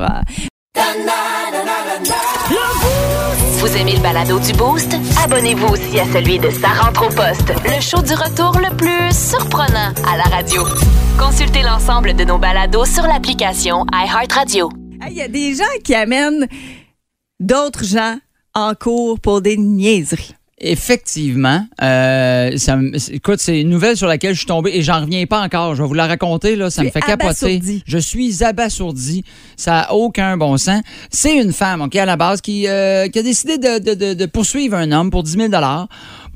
Vous 3.58 3.76
aimez 3.76 3.94
le 3.96 4.00
balado 4.02 4.38
du 4.38 4.52
Boost? 4.52 4.94
Abonnez-vous 5.24 5.66
aussi 5.68 5.98
à 6.00 6.04
celui 6.12 6.38
de 6.38 6.50
Sa 6.50 6.68
rentre 6.68 7.06
au 7.06 7.08
poste, 7.08 7.52
le 7.64 7.80
show 7.80 8.02
du 8.02 8.12
retour 8.14 8.58
le 8.60 8.74
plus 8.76 9.16
surprenant 9.16 9.92
à 10.06 10.16
la 10.16 10.24
radio. 10.24 10.62
Consultez 11.18 11.62
l'ensemble 11.62 12.14
de 12.14 12.24
nos 12.24 12.38
balados 12.38 12.84
sur 12.84 13.04
l'application 13.04 13.84
iHeartRadio. 13.92 14.68
Il 15.08 15.14
y 15.16 15.22
a 15.22 15.28
des 15.28 15.54
gens 15.54 15.64
qui 15.82 15.94
amènent 15.94 16.46
d'autres 17.40 17.84
gens 17.84 18.18
en 18.54 18.74
cours 18.74 19.18
pour 19.20 19.40
des 19.40 19.56
niaiseries. 19.56 20.34
Effectivement. 20.58 21.66
Euh, 21.82 22.56
ça 22.56 22.78
écoute, 23.12 23.40
c'est 23.40 23.60
une 23.60 23.68
nouvelle 23.68 23.96
sur 23.96 24.06
laquelle 24.06 24.32
je 24.32 24.38
suis 24.38 24.46
tombé 24.46 24.70
et 24.74 24.82
j'en 24.82 25.02
reviens 25.02 25.26
pas 25.26 25.42
encore. 25.42 25.74
Je 25.74 25.82
vais 25.82 25.88
vous 25.88 25.94
la 25.94 26.06
raconter, 26.06 26.56
là. 26.56 26.70
Ça 26.70 26.82
me 26.82 26.90
fait 26.90 27.00
capoter. 27.18 27.58
Je 27.86 27.98
suis 27.98 28.42
abasourdi. 28.42 29.22
Ça 29.56 29.72
n'a 29.72 29.92
aucun 29.92 30.36
bon 30.38 30.56
sens. 30.56 30.80
C'est 31.10 31.36
une 31.36 31.52
femme, 31.52 31.82
OK, 31.82 31.94
à 31.96 32.06
la 32.06 32.16
base, 32.16 32.40
qui, 32.40 32.66
euh, 32.68 33.08
qui 33.08 33.18
a 33.18 33.22
décidé 33.22 33.58
de, 33.58 33.78
de- 33.78 33.94
de- 33.94 34.14
de 34.14 34.26
poursuivre 34.26 34.76
un 34.76 34.92
homme 34.92 35.10
pour 35.10 35.22
10 35.24 35.32
000 35.32 35.48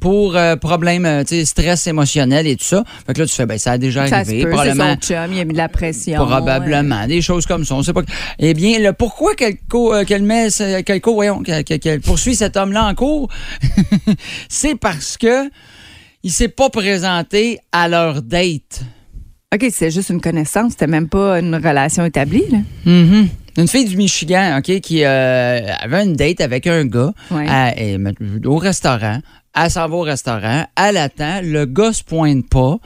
pour 0.01 0.37
euh, 0.37 0.57
problème, 0.57 1.05
euh, 1.05 1.23
tu 1.23 1.37
sais, 1.37 1.45
stress 1.45 1.87
émotionnel 1.87 2.47
et 2.47 2.57
tout 2.57 2.65
ça. 2.65 2.83
Fait 3.07 3.13
que 3.13 3.21
là, 3.21 3.27
tu 3.27 3.35
fais, 3.35 3.47
ben, 3.47 3.59
ça 3.59 3.73
a 3.73 3.79
déjà 3.79 4.07
Ça 4.07 4.25
se 4.25 4.31
arrivé. 4.31 4.43
peut, 4.45 4.49
c'est 4.51 4.55
probablement. 4.57 4.95
son 4.95 5.01
chum, 5.01 5.33
il 5.35 5.41
a 5.41 5.45
mis 5.45 5.53
de 5.53 5.57
la 5.59 5.69
pression. 5.69 6.17
Probablement, 6.25 7.07
des 7.07 7.21
choses 7.23 7.47
comme 7.47 7.65
ça. 7.65 7.75
On 7.75 7.83
sait 7.83 7.93
pas. 7.93 8.03
Eh 8.39 8.55
bien, 8.55 8.79
le 8.79 8.93
pourquoi 8.93 9.35
qu'elle 9.35 9.59
euh, 9.75 10.19
met, 10.21 10.49
qu'elle 10.85 11.01
voyons, 11.05 11.43
qu'elle- 11.43 12.01
poursuit 12.01 12.35
cet 12.35 12.57
homme-là 12.57 12.85
en 12.87 12.95
cours, 12.95 13.29
c'est 14.49 14.75
parce 14.75 15.17
que 15.17 15.49
il 16.23 16.31
s'est 16.31 16.49
pas 16.49 16.69
présenté 16.71 17.59
à 17.73 17.89
leur 17.89 18.23
date. 18.23 18.83
OK, 19.55 19.67
c'est 19.73 19.91
juste 19.91 20.11
une 20.11 20.21
connaissance, 20.21 20.73
c'était 20.73 20.87
même 20.87 21.09
pas 21.09 21.41
une 21.41 21.55
relation 21.57 22.05
établie. 22.05 22.45
Là. 22.51 22.59
Mhm. 22.85 23.29
Une 23.59 23.67
fille 23.69 23.85
du 23.85 23.97
Michigan, 23.97 24.59
OK, 24.59 24.81
qui 24.81 25.03
euh, 25.05 25.61
avait 25.81 26.05
une 26.05 26.15
date 26.15 26.41
avec 26.41 26.67
un 26.69 26.85
gars 26.85 27.13
Ouais. 27.33 27.47
à- 27.49 27.77
et- 27.81 27.99
au 28.45 28.57
restaurant. 28.59 29.19
Elle 29.55 29.71
s'en 29.71 29.89
va 29.89 29.97
au 29.97 30.01
restaurant, 30.03 30.65
elle 30.77 30.97
attend, 30.97 31.41
le 31.43 31.65
gars 31.67 31.93
se 31.93 32.05
pointe 32.05 32.49
pas. 32.49 32.79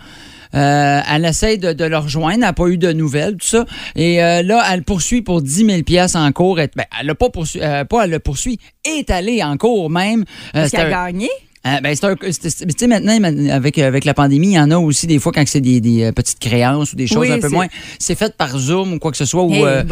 Euh, 0.55 1.01
elle 1.13 1.25
essaye 1.25 1.59
de, 1.59 1.73
de 1.73 1.85
le 1.85 1.97
rejoindre, 1.99 2.35
elle 2.35 2.41
n'a 2.41 2.53
pas 2.53 2.69
eu 2.69 2.79
de 2.79 2.93
nouvelles, 2.93 3.37
tout 3.37 3.47
ça. 3.47 3.65
Et 3.97 4.23
euh, 4.23 4.43
là, 4.43 4.65
elle 4.73 4.85
poursuit 4.85 5.21
pour 5.21 5.43
10 5.43 5.67
000 5.67 5.83
pièces 5.83 6.15
en 6.15 6.31
cours. 6.31 6.61
Et- 6.61 6.71
ben, 6.77 6.85
elle 7.01 7.09
n'a 7.09 7.15
pas 7.17 7.29
poursuivi, 7.29 7.65
pas 7.91 8.05
elle 8.05 8.11
le 8.11 8.19
poursuit, 8.21 8.59
est 8.85 9.11
allée 9.11 9.43
en 9.43 9.57
cours 9.57 9.91
même. 9.91 10.25
Euh, 10.55 10.63
Est-ce 10.65 10.71
qu'elle 10.71 10.93
a 10.93 11.07
gagné? 11.07 11.29
Euh, 11.67 11.81
ben, 11.83 11.97
c'est 11.97 12.05
un- 12.05 12.15
c'est- 12.31 12.51
c'est- 12.51 12.67
tu 12.67 12.75
sais, 12.77 12.87
maintenant, 12.87 13.17
avec, 13.51 13.79
avec 13.79 14.05
la 14.05 14.13
pandémie, 14.13 14.49
il 14.49 14.53
y 14.53 14.59
en 14.61 14.71
a 14.71 14.77
aussi 14.77 15.07
des 15.07 15.19
fois 15.19 15.33
quand 15.33 15.43
c'est 15.47 15.63
des, 15.63 15.81
des, 15.81 16.05
euh, 16.05 16.13
petites 16.13 16.39
créances 16.39 16.93
ou 16.93 16.97
des 16.97 17.07
choses 17.07 17.21
Oui, 17.21 17.33
un 17.33 17.39
peu 17.39 17.49
c'est- 17.49 17.55
moins. 17.55 17.69
C'est 17.99 18.15
fait 18.19 18.37
par 18.37 18.59
Zoom 18.59 18.93
ou 18.95 18.99
quoi 18.99 19.11
que 19.13 19.17
ce 19.17 19.25
soit. 19.25 19.45
Ou, 19.45 19.55
euh, 19.65 19.83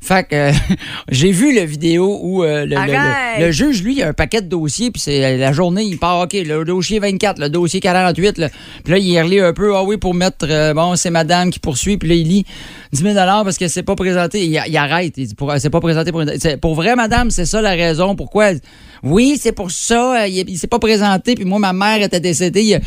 fait 0.00 0.28
que 0.28 0.34
euh, 0.36 0.52
j'ai 1.10 1.32
vu 1.32 1.52
la 1.52 1.64
vidéo 1.64 2.20
où 2.22 2.44
euh, 2.44 2.60
le, 2.64 2.70
le- 2.70 2.76
Arrête! 2.76 3.40
le- 3.40 3.46
le 3.46 3.50
juge, 3.50 3.82
lui, 3.82 3.96
il 3.96 4.02
a 4.04 4.08
un 4.08 4.12
paquet 4.12 4.40
de 4.40 4.46
dossiers, 4.46 4.92
puis 4.92 5.00
c'est 5.02 5.24
euh, 5.24 5.36
la 5.36 5.52
journée, 5.52 5.82
il 5.82 5.98
part, 5.98 6.20
OK, 6.20 6.32
le 6.34 6.64
dossier 6.64 7.00
24, 7.00 7.40
le 7.40 7.48
dossier 7.48 7.80
48, 7.80 8.38
là. 8.38 8.48
puis 8.84 8.92
là, 8.92 8.98
il 8.98 9.20
relit 9.20 9.40
un 9.40 9.52
peu, 9.52 9.74
ah 9.74 9.82
oui, 9.82 9.96
pour 9.96 10.14
mettre, 10.14 10.46
euh, 10.48 10.74
bon, 10.74 10.94
c'est 10.94 11.10
madame 11.10 11.50
qui 11.50 11.58
poursuit, 11.58 11.96
puis 11.96 12.08
là, 12.08 12.14
il 12.14 12.28
lit 12.28 12.44
10 12.92 13.02
000 13.02 13.14
parce 13.16 13.58
qu'elle 13.58 13.68
s'est 13.70 13.82
pas 13.82 13.96
présentée. 13.96 14.44
Il, 14.44 14.62
il 14.68 14.76
arrête, 14.76 15.14
il 15.16 15.26
dit, 15.26 15.34
pour, 15.34 15.52
s'est 15.58 15.70
pas 15.70 15.80
présentée 15.80 16.12
pour 16.12 16.20
une... 16.20 16.38
c'est- 16.38 16.56
Pour 16.56 16.76
vrai, 16.76 16.94
madame, 16.94 17.30
c'est 17.32 17.46
ça 17.46 17.60
la 17.60 17.70
raison 17.72 18.14
pourquoi... 18.14 18.50
Oui, 19.06 19.38
c'est 19.40 19.52
pour 19.52 19.70
ça, 19.70 20.22
euh, 20.22 20.26
il, 20.26 20.48
il 20.48 20.58
s'est 20.58 20.66
pas 20.66 20.78
présenté, 20.78 21.34
puis 21.34 21.44
moi, 21.44 21.58
ma 21.58 21.72
mère 21.72 22.02
était 22.02 22.20
décédée 22.20 22.62
il 22.62 22.68
y 22.68 22.74
a 22.74 22.80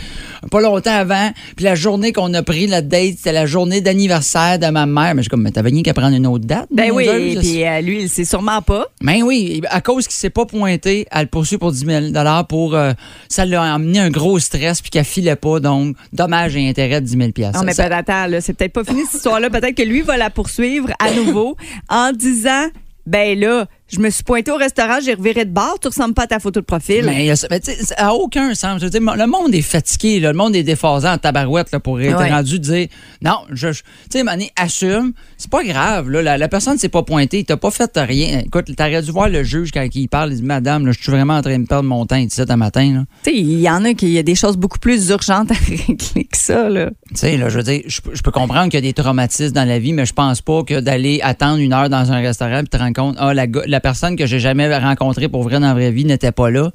pas 0.52 0.62
longtemps 0.62 0.92
avant, 0.94 1.32
puis 1.56 1.66
la 1.66 1.76
journée 1.76 2.12
qu'on 2.14 2.34
a 2.34 2.44
pris 2.44 2.68
la 2.68 2.82
date, 2.82 3.16
c'était 3.18 3.32
la 3.32 3.46
journée 3.46 3.82
d'anniversaire 3.82 4.60
de 4.60 4.68
ma 4.68 4.86
mère. 4.86 5.16
Mais 5.16 5.22
je 5.22 5.24
suis 5.24 5.30
comme, 5.30 5.42
mais 5.44 5.52
t'avais 5.52 5.70
rien 5.70 5.82
qu'à 5.82 5.94
prendre 5.94 6.16
une 6.16 6.28
autre 6.28 6.46
date? 6.46 6.68
Ben 6.72 6.92
oui, 6.92 7.08
niaiseuse? 7.08 7.40
puis 7.40 7.64
euh, 7.66 7.82
lui, 7.82 8.02
il 8.04 8.10
sait 8.10 8.26
sûrement 8.26 8.62
pas. 8.62 8.88
Ben 9.02 9.24
oui, 9.24 9.62
à 9.70 9.82
cause 9.82 10.08
qu'il 10.08 10.16
s'est 10.18 10.30
pas 10.30 10.46
pointé, 10.46 11.06
elle 11.12 11.22
le 11.24 11.28
poursuit 11.28 11.58
pour 11.58 11.72
10 11.72 11.86
000 11.86 12.06
pour 12.48 12.76
euh, 12.76 12.94
ça 13.28 13.46
l'a 13.46 13.74
amené 13.74 14.00
un 14.00 14.10
gros 14.10 14.40
stress 14.40 14.82
puis 14.82 14.90
qu'elle 14.90 15.06
filait 15.06 15.36
pas, 15.36 15.60
donc 15.60 15.96
dommage 16.14 16.56
et 16.56 16.68
intérêt 16.68 17.02
de 17.02 17.06
10 17.06 17.12
000 17.38 17.52
Non, 17.54 17.64
mais 17.64 17.74
Ça- 17.74 17.86
attends, 17.86 18.28
là, 18.28 18.42
c'est 18.42 18.54
peut-être 18.54 18.74
pas 18.74 18.84
fini 18.84 19.02
cette 19.06 19.16
histoire-là. 19.16 19.50
Peut-être 19.50 19.76
que 19.76 19.84
lui 19.84 20.02
va 20.02 20.18
la 20.18 20.30
poursuivre 20.30 20.90
à 21.00 21.12
nouveau 21.12 21.56
en 21.90 22.12
disant 22.12 22.68
Ben 23.06 23.40
là, 23.40 23.68
je 23.92 24.00
me 24.00 24.10
suis 24.10 24.24
pointé 24.24 24.52
au 24.52 24.56
restaurant, 24.58 25.00
j'ai 25.04 25.14
reviré 25.14 25.46
de 25.46 25.52
bord, 25.52 25.78
tu 25.82 25.88
ressembles 25.88 26.14
pas 26.14 26.24
à 26.24 26.28
ta 26.28 26.40
photo 26.40 26.60
de 26.60 26.66
profil. 26.66 27.04
Mais, 27.06 27.24
il 27.24 27.26
y 27.26 27.32
a 27.32 27.36
ça- 27.36 27.48
mais 27.50 27.60
tu 27.60 27.72
sais, 27.72 27.84
ça 27.84 27.96
a 27.98 28.12
aucun 28.14 28.54
sens. 28.54 28.80
Je 28.80 28.86
veux 28.86 28.90
dire, 28.90 29.02
le 29.02 29.28
monde 29.28 29.54
est 29.54 29.62
fatigué, 29.62 30.20
là, 30.20 30.32
le 30.32 30.38
monde 30.38 30.56
est 30.56 30.64
déphasé 30.64 31.08
en 31.08 31.18
tabarouette 31.18 31.72
là, 31.72 31.80
pour 31.80 32.00
être 32.02 32.18
Ouais. 32.18 32.30
rendu 32.32 32.60
dire 32.60 32.88
non, 33.22 33.40
je, 33.52 33.72
je- 33.72 33.82
tu 33.82 33.90
sais, 34.12 34.24
Mané, 34.24 34.52
assume, 34.56 35.14
c'est 35.38 35.50
pas 35.50 35.64
grave, 35.64 36.10
là, 36.10 36.22
la, 36.22 36.38
la 36.38 36.48
personne 36.48 36.78
s'est 36.78 36.90
pas 36.90 37.04
pointée, 37.04 37.44
t'as 37.44 37.58
pas 37.58 37.72
fait 37.72 37.92
rien. 37.98 38.42
Écoute, 38.46 38.74
t'aurais 38.76 39.02
dû 39.02 39.12
voir 39.12 39.30
le 39.30 39.44
juge 39.44 39.72
quand 39.72 39.88
il 39.94 40.08
parle, 40.08 40.32
il 40.32 40.38
dit 40.38 40.44
Madame, 40.44 40.86
là, 40.86 40.92
je 40.92 41.02
suis 41.02 41.12
vraiment 41.12 41.38
en 41.38 41.42
train 41.42 41.58
de 41.60 41.68
perdre 41.68 41.88
mon 41.90 42.06
temps 42.06 42.16
ici 42.18 42.42
un 42.48 42.56
matin. 42.56 43.06
Tu 43.24 43.32
sais, 43.32 43.38
il 43.38 43.60
y 43.60 43.70
en 43.70 43.84
a 43.86 43.94
qui 43.94 44.10
y 44.10 44.18
a 44.18 44.24
des 44.24 44.36
choses 44.36 44.58
beaucoup 44.58 44.80
plus 44.80 45.10
urgentes 45.10 45.52
à 45.52 45.56
régler 45.70 46.26
que 46.26 46.38
ça, 46.38 46.70
là. 46.70 46.90
Tu 47.10 47.16
sais, 47.16 47.38
là, 47.38 47.50
je 47.50 47.58
veux 47.58 47.64
dire, 47.64 47.82
je, 47.88 48.02
peux- 48.02 48.16
je 48.16 48.22
peux 48.22 48.32
comprendre 48.32 48.66
qu'il 48.66 48.76
y 48.76 48.78
a 48.78 48.82
des 48.82 48.94
traumatismes 48.94 49.54
dans 49.54 49.68
la 49.68 49.80
vie, 49.80 49.94
mais 49.94 50.06
je 50.06 50.14
pense 50.14 50.42
pas 50.42 50.64
que 50.64 50.80
d'aller 50.80 51.20
attendre 51.24 51.58
une 51.60 51.74
heure 51.74 51.90
dans 51.90 52.12
un 52.12 52.20
restaurant 52.20 52.60
et 52.60 52.64
te 52.68 52.78
rendre 52.78 52.94
compte, 52.94 53.16
ah, 53.20 53.34
la, 53.34 53.48
go- 53.48 53.62
la 53.80 53.82
personne 53.82 54.18
que 54.18 54.26
j'ai 54.26 54.40
jamais 54.40 54.68
rencontrée 54.78 55.30
pour 55.30 55.44
vrai 55.44 55.58
dans 55.58 55.68
la 55.68 55.74
vraie 55.74 55.92
vie 55.92 56.04
n'était 56.04 56.34
pas 56.34 56.50
là. 56.50 56.70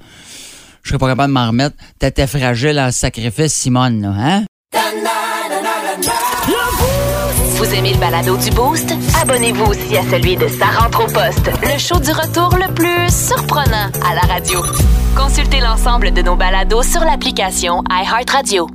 Je 0.82 0.88
serais 0.88 0.98
pas 0.98 1.08
capable 1.08 1.28
de 1.28 1.38
m'en 1.38 1.48
remettre. 1.48 1.76
T'étais 1.98 2.26
fragile 2.26 2.80
en 2.80 2.90
sacrifice, 2.90 3.52
Simone, 3.52 4.00
là, 4.00 4.14
hein? 4.18 4.44
Vous 7.56 7.74
aimez 7.74 7.92
le 7.92 7.98
balado 7.98 8.38
du 8.38 8.50
Boost? 8.52 8.94
Abonnez-vous 9.20 9.66
aussi 9.66 9.98
à 9.98 10.02
celui 10.10 10.36
de 10.36 10.48
Sa 10.48 10.64
rentre 10.64 11.04
au 11.04 11.06
poste, 11.06 11.50
le 11.62 11.78
show 11.78 12.00
du 12.00 12.10
retour 12.10 12.56
le 12.56 12.72
plus 12.72 13.12
surprenant 13.14 13.90
à 14.02 14.14
la 14.14 14.22
radio. 14.22 14.62
Consultez 15.14 15.60
l'ensemble 15.60 16.10
de 16.10 16.22
nos 16.22 16.36
balados 16.36 16.84
sur 16.84 17.04
l'application 17.04 17.82
iHeartRadio. 17.90 18.66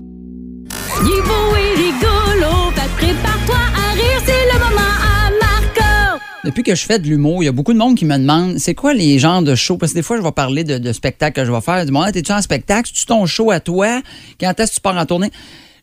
Il 1.02 1.08
est 1.08 1.22
beau 1.24 1.56
et 1.56 1.74
rigolo, 1.82 2.72
fait 2.76 2.82
que 2.82 3.06
prépare-toi 3.06 3.56
à 3.56 3.94
rire, 3.94 4.22
c'est 4.24 4.54
le 4.54 4.60
moment 4.60 4.82
à. 4.82 4.89
Depuis 6.50 6.64
que 6.64 6.74
je 6.74 6.84
fais 6.84 6.98
de 6.98 7.08
l'humour, 7.08 7.44
il 7.44 7.46
y 7.46 7.48
a 7.48 7.52
beaucoup 7.52 7.74
de 7.74 7.78
monde 7.78 7.96
qui 7.96 8.06
me 8.06 8.18
demande 8.18 8.58
c'est 8.58 8.74
quoi 8.74 8.96
les 8.96 9.20
genres 9.20 9.44
de 9.44 9.54
shows? 9.54 9.78
Parce 9.78 9.92
que 9.92 10.00
des 10.00 10.02
fois, 10.02 10.18
je 10.18 10.24
vais 10.24 10.32
parler 10.32 10.64
de, 10.64 10.92
spectacles 10.94 11.40
que 11.40 11.46
je 11.46 11.52
vais 11.52 11.62
faire. 11.62 11.86
Du 11.86 11.92
moment, 11.92 12.12
t'es-tu 12.12 12.32
en 12.32 12.42
spectacle? 12.42 12.90
C'est-tu 12.92 13.06
ton 13.06 13.28
show 13.28 13.52
à 13.52 13.60
toi? 13.60 14.02
Quand 14.40 14.60
est-ce 14.60 14.72
que 14.72 14.76
tu 14.78 14.82
pars 14.82 14.98
en 14.98 15.06
tournée? 15.06 15.30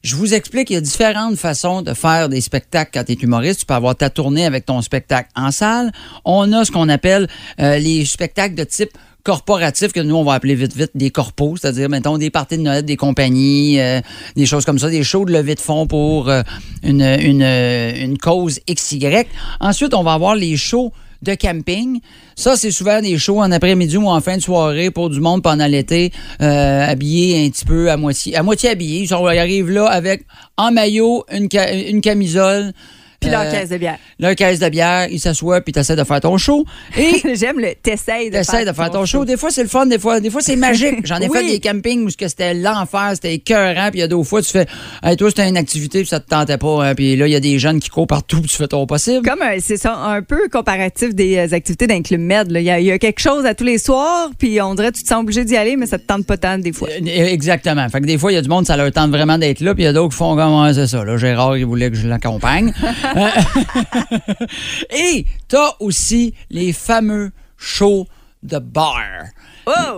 Je 0.03 0.17
vous 0.17 0.35
explique, 0.35 0.71
il 0.71 0.73
y 0.73 0.77
a 0.77 0.81
différentes 0.81 1.37
façons 1.37 1.83
de 1.83 1.95
faire 1.95 2.29
des 2.29 2.41
spectacles 2.41 2.91
quand 2.93 3.05
tu 3.05 3.13
es 3.13 3.15
humoriste. 3.15 3.61
Tu 3.61 3.67
peux 3.67 3.75
avoir 3.75 3.95
ta 3.95 4.11
tournée 4.11 4.45
avec 4.45 4.67
ton 4.67 4.83
spectacle 4.83 5.29
en 5.37 5.53
salle. 5.53 5.93
On 6.25 6.53
a 6.53 6.65
ce 6.65 6.73
qu'on 6.73 6.89
appelle 6.89 7.29
euh, 7.61 7.79
les 7.79 8.05
spectacles 8.05 8.57
de 8.57 8.65
type 8.65 8.91
corporatif 9.27 9.93
que 9.93 9.99
nous 9.99 10.15
on 10.15 10.23
va 10.23 10.35
appeler 10.35 10.55
vite 10.55 10.77
vite 10.77 10.93
des 10.95 11.11
corpos, 11.11 11.57
c'est-à-dire 11.61 11.89
mettons 11.89 12.17
des 12.17 12.31
parties 12.31 12.59
de 12.59 12.63
Noël, 12.63 12.85
des 12.85 12.95
compagnies, 12.95 13.81
euh, 13.81 14.01
des 14.37 14.47
choses 14.47 14.65
comme 14.65 14.79
ça, 14.79 14.89
des 14.89 15.03
shows 15.03 15.25
de 15.25 15.33
levée 15.33 15.57
de 15.57 15.61
fonds 15.61 15.89
pour 15.89 16.29
euh, 16.29 16.43
une, 16.85 17.03
une, 17.03 17.43
une 17.43 18.19
cause 18.19 18.61
XY. 18.73 19.25
Ensuite, 19.59 19.95
on 19.95 20.05
va 20.05 20.13
avoir 20.13 20.37
les 20.37 20.57
shows 20.57 20.93
de 21.23 21.35
camping. 21.35 21.99
Ça, 22.37 22.55
c'est 22.57 22.71
souvent 22.71 23.01
des 23.01 23.19
shows 23.19 23.41
en 23.41 23.51
après-midi 23.51 23.97
ou 23.97 24.07
en 24.07 24.21
fin 24.21 24.37
de 24.37 24.43
soirée 24.43 24.93
pour 24.93 25.11
du 25.11 25.19
monde 25.19 25.43
pendant 25.43 25.67
l'été, 25.67 26.13
euh, 26.41 26.87
habillé 26.87 27.45
un 27.45 27.51
petit 27.51 27.65
peu 27.65 27.91
à 27.91 27.97
moitié, 27.97 28.37
à 28.37 28.45
moitié 28.45 28.71
habillé. 28.71 29.03
Ils, 29.03 29.13
arrivent 29.13 29.71
là 29.71 29.87
avec 29.87 30.25
en 30.57 30.71
maillot, 30.71 31.25
une, 31.33 31.49
une 31.89 32.01
camisole. 32.01 32.73
Puis 33.21 33.31
leur 33.31 33.43
euh, 33.43 33.51
caisse 33.51 33.69
de 33.71 33.77
bière. 33.79 33.97
leur 34.19 34.35
caisse 34.35 34.59
de 34.59 34.69
bière, 34.69 35.09
ils 35.11 35.19
s'assoient 35.21 35.61
puis 35.61 35.73
t'essaies 35.73 35.97
de 35.97 36.05
faire 36.05 36.21
ton 36.21 36.37
show. 36.39 36.65
Et 36.97 37.23
J'aime 37.35 37.59
le 37.59 37.75
t'essayes 37.75 38.31
de, 38.31 38.37
T'essayes 38.37 38.65
de 38.67 38.73
faire 38.73 38.91
ton 38.91 39.05
show. 39.07 39.25
Des 39.25 39.37
fois, 39.37 39.51
c'est 39.51 39.63
le 39.63 39.69
fun. 39.69 39.87
Des 39.87 39.99
fois, 39.99 40.21
des 40.21 40.31
fois 40.31 40.41
c'est 40.41 40.57
magique. 40.57 41.05
J'en 41.07 41.19
ai 41.19 41.29
Oui. 41.29 41.39
fait 41.39 41.47
des 41.47 41.61
campings 41.61 42.05
où 42.05 42.11
ce 42.11 42.17
que 42.17 42.29
c'était 42.29 42.55
l'enfer, 42.55 43.11
c'était 43.15 43.35
écœurant. 43.35 43.89
Puis 43.91 43.99
il 43.99 44.01
y 44.01 44.05
a 44.05 44.09
d'autres 44.09 44.29
fois, 44.29 44.43
tu 44.43 44.51
fais, 44.51 44.67
hey, 45.03 45.17
toi, 45.17 45.29
c'était 45.31 45.49
une 45.49 45.57
activité, 45.57 46.01
puis 46.01 46.09
ça 46.09 46.21
te 46.21 46.29
tentait 46.29 46.59
pas. 46.59 46.85
hein. 46.89 46.95
Puis 46.95 47.17
là, 47.17 47.27
il 47.27 47.33
y 47.33 47.37
a 47.37 47.41
des 47.41 47.59
jeunes 47.59 47.81
qui 47.81 47.89
courent 47.89 48.07
partout, 48.07 48.41
puis 48.41 48.51
tu 48.51 48.57
fais 48.57 48.69
ton 48.69 48.87
possible. 48.87 49.27
Comme 49.27 49.43
un- 49.43 49.59
c'est 49.61 49.77
ça, 49.77 49.95
un 49.97 50.23
peu 50.23 50.49
comparatif 50.53 51.15
des 51.15 51.37
euh, 51.39 51.55
activités 51.55 51.87
d'un 51.87 52.03
club 52.03 52.21
med. 52.21 52.51
là. 52.51 52.61
Il 52.61 52.65
y, 52.67 52.71
a- 52.71 52.79
il 52.81 52.87
y 52.87 52.93
a 52.93 52.99
quelque 52.99 53.21
chose 53.21 53.45
à 53.47 53.55
tous 53.55 53.65
les 53.65 53.79
soirs, 53.79 54.31
puis 54.39 54.61
on 54.61 54.75
dirait 54.75 54.93
que 54.93 54.97
tu 54.99 55.03
te 55.03 55.09
sens 55.09 55.21
obligé 55.23 55.45
d'y 55.45 55.57
aller, 55.57 55.77
mais 55.77 55.87
ça 55.87 55.99
te 55.99 56.05
tente 56.07 56.27
pas 56.27 56.37
tant 56.37 56.59
des 56.59 56.73
fois. 56.73 56.89
Euh, 56.91 57.27
Exactement. 57.27 57.89
Fait 57.89 58.01
que 58.01 58.07
des 58.07 58.19
fois, 58.19 58.31
il 58.33 58.35
y 58.37 58.39
a 58.39 58.43
du 58.43 58.49
monde, 58.49 58.67
ça 58.67 58.77
leur 58.77 58.91
tente 58.93 59.11
vraiment 59.11 59.39
d'être 59.39 59.61
là, 59.61 59.75
puis 59.75 59.83
il 59.85 59.87
y 59.87 59.89
a 59.89 59.93
d'autres 59.93 60.11
qui 60.11 60.17
font 60.19 60.37
comme, 60.37 60.63
ouais, 60.63 60.75
c'est 60.75 60.87
ça. 60.87 61.05
Là, 61.05 61.17
Gérard, 61.17 61.57
il 61.57 61.65
voulait 61.67 61.91
que 61.91 61.97
je 61.97 62.07
l'accompagne. 62.09 62.73
Euh, 63.17 64.45
Et 64.97 65.27
t'as 65.49 65.73
aussi 65.81 66.35
les 66.51 66.73
fameux 66.73 67.31
shows 67.57 68.07
de 68.43 68.59
bar. 68.59 69.01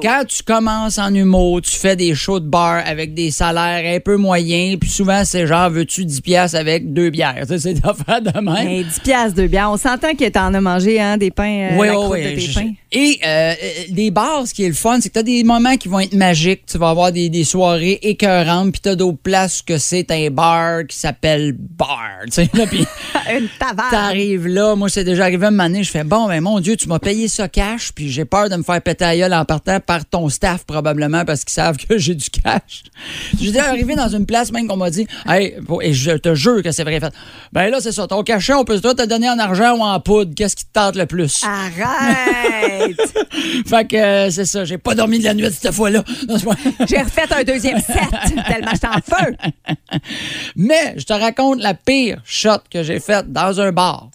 Quand 0.01 0.23
tu 0.27 0.43
commences 0.43 0.99
en 0.99 1.13
humour, 1.15 1.61
tu 1.61 1.73
fais 1.77 1.95
des 1.95 2.15
shows 2.15 2.41
de 2.41 2.49
bar 2.49 2.83
avec 2.87 3.13
des 3.13 3.31
salaires 3.31 3.95
un 3.95 4.01
peu 4.01 4.17
moyens, 4.17 4.79
puis 4.81 4.89
souvent, 4.89 5.23
c'est 5.27 5.47
genre, 5.47 5.69
veux-tu 5.69 6.07
10 6.07 6.23
piastres 6.23 6.57
avec 6.57 6.91
deux 6.95 7.11
bières? 7.11 7.45
C'est 7.47 7.75
des 7.75 7.81
affaires 7.85 8.23
de 8.23 8.41
même. 8.41 8.57
Hey, 8.57 8.85
10 8.85 9.01
piastres 9.01 9.37
de 9.37 9.47
bière. 9.47 9.71
On 9.71 9.77
s'entend 9.77 10.15
que 10.15 10.27
t'en 10.31 10.55
as 10.55 10.61
mangé 10.61 10.99
hein, 10.99 11.19
des 11.19 11.31
pains, 11.31 11.73
euh, 11.73 11.77
Oui, 11.77 11.89
la 11.89 12.01
oui, 12.01 12.23
de 12.23 12.41
tes 12.41 12.53
pains. 12.55 12.73
Et 12.91 13.21
euh, 13.23 13.53
euh, 13.53 13.55
les 13.91 14.11
bars, 14.11 14.47
ce 14.47 14.55
qui 14.55 14.65
est 14.65 14.69
le 14.69 14.75
fun, 14.75 14.99
c'est 15.01 15.11
que 15.11 15.15
tu 15.15 15.19
as 15.19 15.23
des 15.23 15.45
moments 15.45 15.77
qui 15.77 15.89
vont 15.89 16.01
être 16.01 16.15
magiques. 16.15 16.65
Tu 16.67 16.79
vas 16.79 16.89
avoir 16.89 17.13
des, 17.13 17.29
des 17.29 17.45
soirées 17.45 17.99
écœurantes, 18.01 18.73
puis 18.73 18.81
tu 18.81 18.89
as 18.89 18.97
d'autres 18.97 19.19
places 19.23 19.61
que 19.61 19.77
c'est 19.77 20.11
un 20.11 20.31
bar 20.31 20.87
qui 20.89 20.97
s'appelle 20.97 21.55
bar. 21.59 21.99
Tu 22.27 22.33
sais, 22.33 22.51
là, 22.55 22.67
puis 22.67 22.87
Une 23.31 23.49
taverne. 23.59 23.91
t'arrives 23.91 24.47
là. 24.47 24.75
Moi, 24.75 24.89
c'est 24.89 25.05
déjà 25.05 25.25
arrivé 25.25 25.47
une 25.47 25.61
année. 25.61 25.83
Je 25.83 25.91
fais, 25.91 26.03
bon, 26.03 26.29
ben 26.29 26.41
mon 26.41 26.61
Dieu, 26.61 26.77
tu 26.77 26.89
m'as 26.89 26.99
payé 26.99 27.29
ça 27.29 27.47
cash, 27.47 27.93
puis 27.93 28.11
j'ai 28.11 28.25
peur 28.25 28.49
de 28.49 28.57
me 28.57 28.63
faire 28.63 28.81
péter 28.81 29.05
la 29.05 29.17
gueule 29.19 29.35
en 29.35 29.45
partant 29.45 29.81
par 29.81 30.07
ton 30.07 30.31
staff, 30.31 30.65
probablement, 30.65 31.27
parce 31.27 31.45
qu'ils 31.45 31.53
savent 31.53 31.77
que 31.77 31.99
j'ai 31.99 32.15
du 32.15 32.31
cash. 32.31 32.85
Déjà 33.35 33.69
arrivé 33.69 33.97
dans 33.97 34.09
une 34.09 34.25
place 34.25 34.51
même 34.51 34.67
qu'on 34.67 34.79
m'a 34.79 34.89
dit, 34.89 35.07
hey, 35.27 35.55
et 35.83 35.93
je 35.93 36.13
te 36.13 36.35
jure 36.35 36.63
que 36.63 36.73
c'est 36.73 36.85
vrai. 36.85 37.01
Fait, 37.01 37.13
ben 37.53 37.69
là, 37.69 37.81
c'est 37.83 37.93
ça. 37.93 38.07
Ton 38.07 38.23
cachet, 38.23 38.55
on 38.55 38.65
peut 38.65 38.81
soit 38.81 38.95
te 38.95 39.05
donner 39.05 39.29
en 39.29 39.39
argent 39.39 39.77
ou 39.77 39.83
en 39.83 40.01
poudre. 40.01 40.33
Qu'est-ce 40.35 40.57
qui 40.57 40.65
te 40.65 40.73
tente 40.73 40.97
le 40.97 41.05
plus? 41.05 41.45
Arrête! 41.45 42.78
Fait 43.67 43.87
que 43.87 43.97
euh, 43.97 44.31
c'est 44.31 44.45
ça, 44.45 44.65
j'ai 44.65 44.79
pas 44.79 44.95
dormi 44.95 45.19
de 45.19 45.25
la 45.25 45.35
nuit 45.35 45.47
cette 45.51 45.73
fois-là. 45.73 46.05
J'ai 46.89 46.99
refait 46.99 47.33
un 47.35 47.45
deuxième 47.45 47.81
set, 47.81 47.97
tellement 48.47 48.71
j'étais 48.73 48.87
en 48.87 49.01
feu. 49.01 49.35
Mais 50.57 50.95
je 50.97 51.05
te 51.05 51.13
raconte 51.13 51.61
la 51.61 51.75
pire 51.75 52.21
shot 52.25 52.59
que 52.71 52.83
j'ai 52.83 53.01
faite 53.01 53.33
dans 53.33 53.61
un 53.61 53.73
bar. 53.73 54.11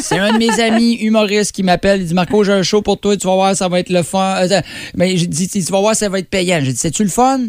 C'est 0.00 0.18
un 0.18 0.32
de 0.34 0.38
mes 0.38 0.60
amis 0.60 0.94
humoristes 0.94 1.52
qui 1.52 1.62
m'appelle. 1.62 2.02
Il 2.02 2.06
dit 2.06 2.14
Marco, 2.14 2.44
j'ai 2.44 2.52
un 2.52 2.62
show 2.62 2.82
pour 2.82 3.00
toi, 3.00 3.16
tu 3.16 3.26
vas 3.26 3.34
voir, 3.34 3.56
ça 3.56 3.68
va 3.68 3.80
être 3.80 3.90
le 3.90 4.02
fun. 4.02 4.36
Euh, 4.42 4.60
Mais 4.94 5.16
j'ai 5.16 5.26
dit, 5.26 5.48
tu 5.48 5.60
vas 5.60 5.80
voir, 5.80 5.96
ça 5.96 6.08
va 6.08 6.18
être 6.18 6.28
payant. 6.28 6.60
J'ai 6.62 6.72
dit, 6.72 6.78
c'est-tu 6.78 7.04
le 7.04 7.10
fun? 7.10 7.40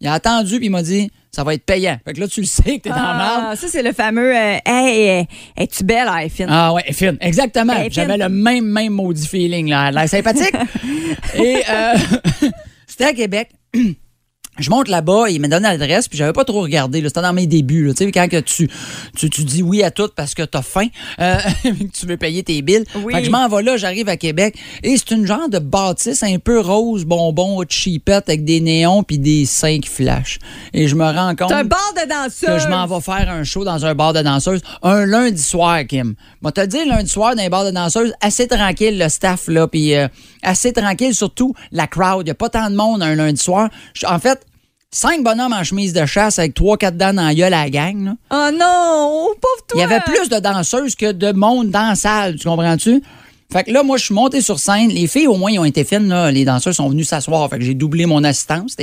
Il 0.00 0.06
a 0.06 0.14
attendu, 0.14 0.56
puis 0.56 0.66
il 0.66 0.70
m'a 0.70 0.82
dit, 0.82 1.10
ça 1.36 1.44
va 1.44 1.52
être 1.52 1.66
payant. 1.66 1.98
Fait 2.02 2.14
que 2.14 2.20
là, 2.20 2.28
tu 2.28 2.40
le 2.40 2.46
sais 2.46 2.78
que 2.78 2.84
t'es 2.84 2.88
dans. 2.88 2.96
Ah, 2.96 3.52
ça, 3.56 3.68
c'est 3.68 3.82
le 3.82 3.92
fameux 3.92 4.34
euh, 4.34 4.56
Hey, 4.64 5.20
euh, 5.20 5.24
es-tu 5.62 5.84
belle, 5.84 6.08
hein, 6.08 6.26
fine? 6.30 6.46
Ah 6.48 6.72
ouais, 6.72 6.84
fine, 6.92 7.18
exactement. 7.20 7.74
J'avais 7.90 8.16
le 8.16 8.30
même, 8.30 8.64
même 8.64 8.94
maudit 8.94 9.26
feeling, 9.26 9.68
là. 9.68 9.88
Elle 9.88 9.98
a 9.98 10.00
l'air 10.00 10.08
sympathique. 10.08 10.54
Et 11.34 11.62
euh, 11.68 11.94
c'était 12.86 13.04
à 13.04 13.12
Québec. 13.12 13.50
Je 14.58 14.70
monte 14.70 14.88
là-bas, 14.88 15.28
il 15.28 15.40
me 15.40 15.48
donne 15.48 15.62
l'adresse, 15.64 16.08
puis 16.08 16.18
j'avais 16.18 16.32
pas 16.32 16.44
trop 16.44 16.62
regardé. 16.62 17.00
là. 17.00 17.08
C'était 17.08 17.22
dans 17.22 17.32
mes 17.32 17.46
débuts. 17.46 17.86
là. 17.86 17.94
Tu 17.94 18.04
sais, 18.04 18.12
quand 18.12 18.28
que 18.28 18.40
tu, 18.40 18.68
tu, 19.16 19.30
tu 19.30 19.44
dis 19.44 19.62
oui 19.62 19.82
à 19.82 19.90
tout 19.90 20.08
parce 20.14 20.34
que 20.34 20.42
t'as 20.42 20.62
faim, 20.62 20.86
euh, 21.20 21.36
que 21.64 21.98
tu 21.98 22.06
veux 22.06 22.16
payer 22.16 22.42
tes 22.42 22.62
billes. 22.62 22.84
Oui. 22.96 23.12
Fait 23.14 23.20
que 23.20 23.26
je 23.26 23.30
m'en 23.30 23.48
vais 23.48 23.62
là, 23.62 23.76
j'arrive 23.76 24.08
à 24.08 24.16
Québec. 24.16 24.56
Et 24.82 24.96
c'est 24.96 25.12
une 25.12 25.26
genre 25.26 25.48
de 25.48 25.58
bâtisse 25.58 26.22
un 26.22 26.38
peu 26.38 26.60
rose, 26.60 27.04
bonbon, 27.04 27.62
cheapette, 27.68 28.28
avec 28.28 28.44
des 28.44 28.60
néons 28.60 29.02
puis 29.02 29.18
des 29.18 29.44
cinq 29.46 29.86
flashs. 29.86 30.38
Et 30.72 30.88
je 30.88 30.94
me 30.94 31.04
rends 31.04 31.34
compte 31.34 31.52
un 31.52 31.64
bar 31.64 31.92
de 31.94 32.08
danseuse. 32.08 32.48
que 32.48 32.58
je 32.58 32.68
m'en 32.68 32.86
vais 32.86 33.00
faire 33.00 33.30
un 33.30 33.44
show 33.44 33.64
dans 33.64 33.84
un 33.84 33.94
bar 33.94 34.12
de 34.12 34.22
danseuses 34.22 34.60
un 34.82 35.06
lundi 35.06 35.42
soir, 35.42 35.80
Kim. 35.86 36.14
Moi, 36.42 36.52
te 36.52 36.64
dire, 36.64 36.86
lundi 36.86 37.10
soir, 37.10 37.34
dans 37.34 37.42
un 37.42 37.48
bar 37.48 37.64
de 37.64 37.70
danseuses, 37.70 38.12
assez 38.20 38.46
tranquille, 38.46 38.98
le 38.98 39.08
staff, 39.08 39.48
là, 39.48 39.66
puis 39.66 39.94
euh, 39.94 40.08
assez 40.42 40.72
tranquille, 40.72 41.14
surtout 41.14 41.54
la 41.72 41.86
crowd. 41.86 42.22
Il 42.22 42.24
n'y 42.26 42.30
a 42.30 42.34
pas 42.34 42.48
tant 42.48 42.70
de 42.70 42.76
monde 42.76 43.02
un 43.02 43.14
lundi 43.14 43.42
soir. 43.42 43.68
En 44.06 44.18
fait, 44.18 44.45
cinq 44.96 45.22
bonhommes 45.22 45.52
en 45.52 45.62
chemise 45.62 45.92
de 45.92 46.06
chasse 46.06 46.38
avec 46.38 46.54
trois, 46.54 46.78
quatre 46.78 46.96
dents 46.96 47.12
dans 47.12 47.26
la 47.26 47.34
gueule 47.34 47.52
à 47.52 47.64
la 47.64 47.70
gang, 47.70 48.04
là. 48.04 48.12
Oh 48.30 48.50
non, 48.52 49.26
pauvre 49.40 49.66
toi. 49.68 49.76
Il 49.76 49.80
y 49.80 49.82
avait 49.82 50.00
plus 50.00 50.28
de 50.30 50.38
danseuses 50.38 50.94
que 50.94 51.12
de 51.12 51.32
monde 51.32 51.70
dans 51.70 51.90
la 51.90 51.94
salle, 51.94 52.36
tu 52.36 52.48
comprends-tu? 52.48 53.02
Fait 53.52 53.64
que 53.64 53.70
là, 53.70 53.82
moi, 53.82 53.96
je 53.96 54.04
suis 54.06 54.14
monté 54.14 54.40
sur 54.40 54.58
scène. 54.58 54.88
Les 54.88 55.06
filles, 55.06 55.28
au 55.28 55.36
moins, 55.36 55.50
ils 55.50 55.58
ont 55.58 55.64
été 55.64 55.84
fines. 55.84 56.08
Là. 56.08 56.30
Les 56.30 56.44
danseurs 56.44 56.74
sont 56.74 56.88
venus 56.88 57.08
s'asseoir. 57.08 57.48
Fait 57.48 57.58
que 57.58 57.64
j'ai 57.64 57.74
doublé 57.74 58.04
mon 58.06 58.24
assistance. 58.24 58.76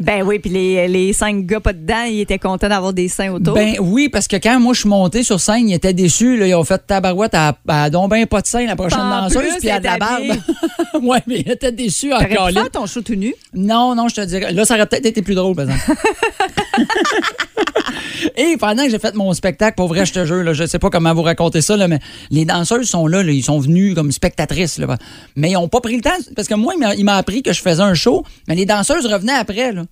Ben 0.00 0.22
oui, 0.24 0.38
puis 0.38 0.50
les, 0.50 0.88
les 0.88 1.12
cinq 1.12 1.46
gars 1.46 1.60
pas 1.60 1.72
dedans, 1.72 2.02
ils 2.02 2.20
étaient 2.20 2.38
contents 2.38 2.68
d'avoir 2.68 2.92
des 2.92 3.08
seins 3.08 3.32
autour. 3.32 3.54
Ben 3.54 3.76
oui, 3.80 4.08
parce 4.08 4.26
que 4.26 4.36
quand 4.36 4.58
moi 4.60 4.74
je 4.74 4.80
suis 4.80 4.88
monté 4.88 5.22
sur 5.22 5.40
scène, 5.40 5.68
ils 5.68 5.74
étaient 5.74 5.92
déçus. 5.94 6.36
Là, 6.36 6.46
ils 6.46 6.54
ont 6.54 6.64
fait 6.64 6.82
tabarouette 6.86 7.34
à, 7.34 7.56
à 7.68 7.90
donc 7.90 8.10
ben 8.10 8.26
pas 8.26 8.40
de 8.40 8.46
sein 8.46 8.66
la 8.66 8.76
prochaine 8.76 9.00
En 9.00 9.22
danseuse, 9.22 9.56
puis 9.60 9.70
à 9.70 9.78
de 9.78 9.84
la 9.84 9.98
barbe. 9.98 10.22
ouais, 11.02 11.22
mais 11.26 11.40
ils 11.40 11.50
étaient 11.50 11.72
déçus 11.72 12.12
encore 12.12 12.50
là. 12.50 12.64
ton 12.72 12.86
show 12.86 13.02
tout 13.02 13.14
nu? 13.14 13.34
Non, 13.54 13.94
non, 13.94 14.08
je 14.08 14.16
te 14.16 14.20
dirais. 14.22 14.52
Là, 14.52 14.64
ça 14.64 14.74
aurait 14.74 14.86
peut-être 14.86 15.06
été 15.06 15.22
plus 15.22 15.34
drôle, 15.34 15.54
par 15.54 15.70
exemple. 15.70 16.00
Et 18.36 18.56
pendant 18.56 18.84
que 18.84 18.90
j'ai 18.90 18.98
fait 18.98 19.14
mon 19.14 19.32
spectacle, 19.32 19.74
pour 19.76 19.88
vrai, 19.88 20.06
je 20.06 20.12
te 20.12 20.24
jure, 20.24 20.42
là, 20.42 20.52
je 20.52 20.64
sais 20.66 20.78
pas 20.78 20.90
comment 20.90 21.12
vous 21.14 21.22
raconter 21.22 21.60
ça, 21.60 21.76
là, 21.76 21.88
mais 21.88 21.98
les 22.30 22.44
danseuses 22.44 22.88
sont 22.88 23.06
là, 23.06 23.22
là, 23.22 23.32
ils 23.32 23.42
sont 23.42 23.58
venus 23.58 23.94
comme 23.94 24.12
spectatrices. 24.12 24.78
Là, 24.78 24.96
mais 25.36 25.50
ils 25.50 25.56
ont 25.56 25.68
pas 25.68 25.80
pris 25.80 25.96
le 25.96 26.02
temps, 26.02 26.10
parce 26.36 26.48
que 26.48 26.54
moi, 26.54 26.74
il 26.96 27.04
m'a- 27.04 27.16
appris 27.16 27.42
que 27.42 27.52
je 27.52 27.60
faisais 27.60 27.82
un 27.82 27.94
show, 27.94 28.24
mais 28.48 28.54
les 28.54 28.66
danseuses 28.66 29.06
revenaient 29.06 29.32
après. 29.34 29.72
Là. 29.72 29.84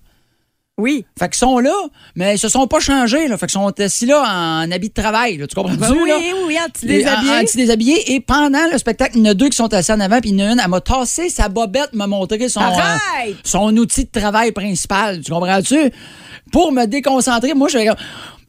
Oui. 0.77 1.05
Fait 1.19 1.27
qu'ils 1.29 1.37
sont 1.37 1.59
là, 1.59 1.73
mais 2.15 2.35
ils 2.35 2.39
se 2.39 2.49
sont 2.49 2.65
pas 2.65 2.79
changés. 2.79 3.27
Là. 3.27 3.37
Fait 3.37 3.45
qu'ils 3.45 3.59
sont 3.59 3.79
assis 3.79 4.07
là 4.07 4.23
en 4.63 4.71
habit 4.71 4.89
de 4.89 4.93
travail. 4.99 5.37
Là. 5.37 5.45
Tu 5.45 5.53
comprends 5.53 5.75
Ben 5.75 5.91
oui, 5.91 6.11
oui, 6.47 6.57
anti-déshabillé. 6.65 7.31
Anti-déshabillé. 7.39 8.13
Et 8.13 8.19
pendant 8.19 8.67
le 8.71 8.77
spectacle, 8.79 9.17
il 9.17 9.23
y 9.23 9.27
en 9.27 9.31
a 9.31 9.33
deux 9.35 9.49
qui 9.49 9.57
sont 9.57 9.71
assis 9.73 9.91
en 9.91 9.99
avant, 9.99 10.19
puis 10.19 10.31
il 10.31 10.39
y 10.39 10.43
en 10.43 10.47
a 10.47 10.51
une, 10.53 10.59
elle 10.59 10.69
m'a 10.69 10.81
tassé 10.81 11.29
sa 11.29 11.49
bobette, 11.49 11.93
m'a 11.93 12.07
montré 12.07 12.49
son, 12.49 12.61
euh, 12.61 13.31
son 13.43 13.75
outil 13.77 14.05
de 14.05 14.19
travail 14.19 14.51
principal. 14.53 15.21
Tu 15.21 15.31
comprends-tu? 15.31 15.91
Pour 16.51 16.71
me 16.71 16.85
déconcentrer, 16.85 17.53
moi, 17.53 17.67
je 17.69 17.77
comme- 17.77 17.95